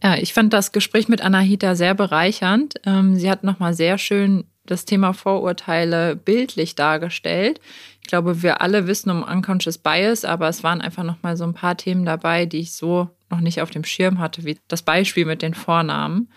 [0.02, 2.74] Ja, ich fand das Gespräch mit Anahita sehr bereichernd.
[2.84, 7.60] Ähm, sie hat nochmal sehr schön das Thema Vorurteile bildlich dargestellt.
[8.00, 11.54] Ich glaube, wir alle wissen um Unconscious Bias, aber es waren einfach nochmal so ein
[11.54, 15.24] paar Themen dabei, die ich so noch nicht auf dem Schirm hatte, wie das Beispiel
[15.26, 16.28] mit den Vornamen.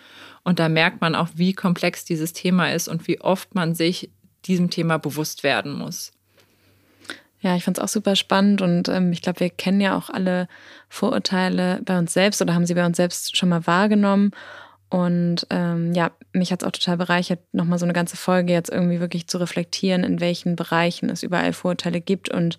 [0.42, 4.10] Und da merkt man auch, wie komplex dieses Thema ist und wie oft man sich
[4.44, 6.12] diesem Thema bewusst werden muss.
[7.44, 10.08] Ja, ich fand es auch super spannend und ähm, ich glaube, wir kennen ja auch
[10.08, 10.48] alle
[10.88, 14.30] Vorurteile bei uns selbst oder haben sie bei uns selbst schon mal wahrgenommen.
[14.88, 18.70] Und ähm, ja, mich hat es auch total bereichert, nochmal so eine ganze Folge jetzt
[18.70, 22.58] irgendwie wirklich zu reflektieren, in welchen Bereichen es überall Vorurteile gibt und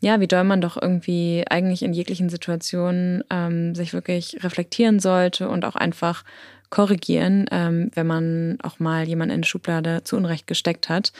[0.00, 5.48] ja, wie doll man doch irgendwie eigentlich in jeglichen Situationen ähm, sich wirklich reflektieren sollte
[5.48, 6.24] und auch einfach
[6.70, 11.12] korrigieren, ähm, wenn man auch mal jemanden in eine Schublade zu Unrecht gesteckt hat.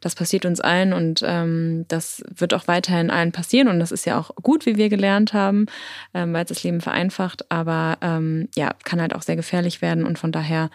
[0.00, 4.04] Das passiert uns allen und ähm, das wird auch weiterhin allen passieren und das ist
[4.04, 5.66] ja auch gut, wie wir gelernt haben,
[6.14, 10.04] ähm, weil es das Leben vereinfacht, aber ähm, ja, kann halt auch sehr gefährlich werden
[10.04, 10.70] und von daher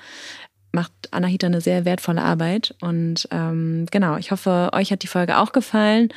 [0.71, 5.37] macht Anahita eine sehr wertvolle Arbeit und ähm, genau, ich hoffe, euch hat die Folge
[5.37, 6.09] auch gefallen.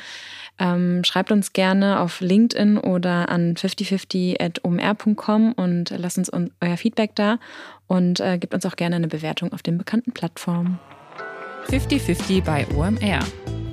[1.03, 6.31] schreibt uns gerne auf LinkedIn oder an 5050.omr.com und lasst uns
[6.61, 7.39] euer Feedback da
[7.87, 10.79] und äh, gebt uns auch gerne eine Bewertung auf den bekannten Plattformen.
[11.69, 13.19] 50-50 bei OMR.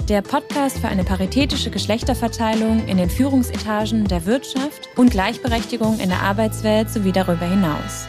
[0.08, 6.20] Der Podcast für eine paritätische Geschlechterverteilung in den Führungsetagen der Wirtschaft und Gleichberechtigung in der
[6.20, 8.08] Arbeitswelt sowie darüber hinaus.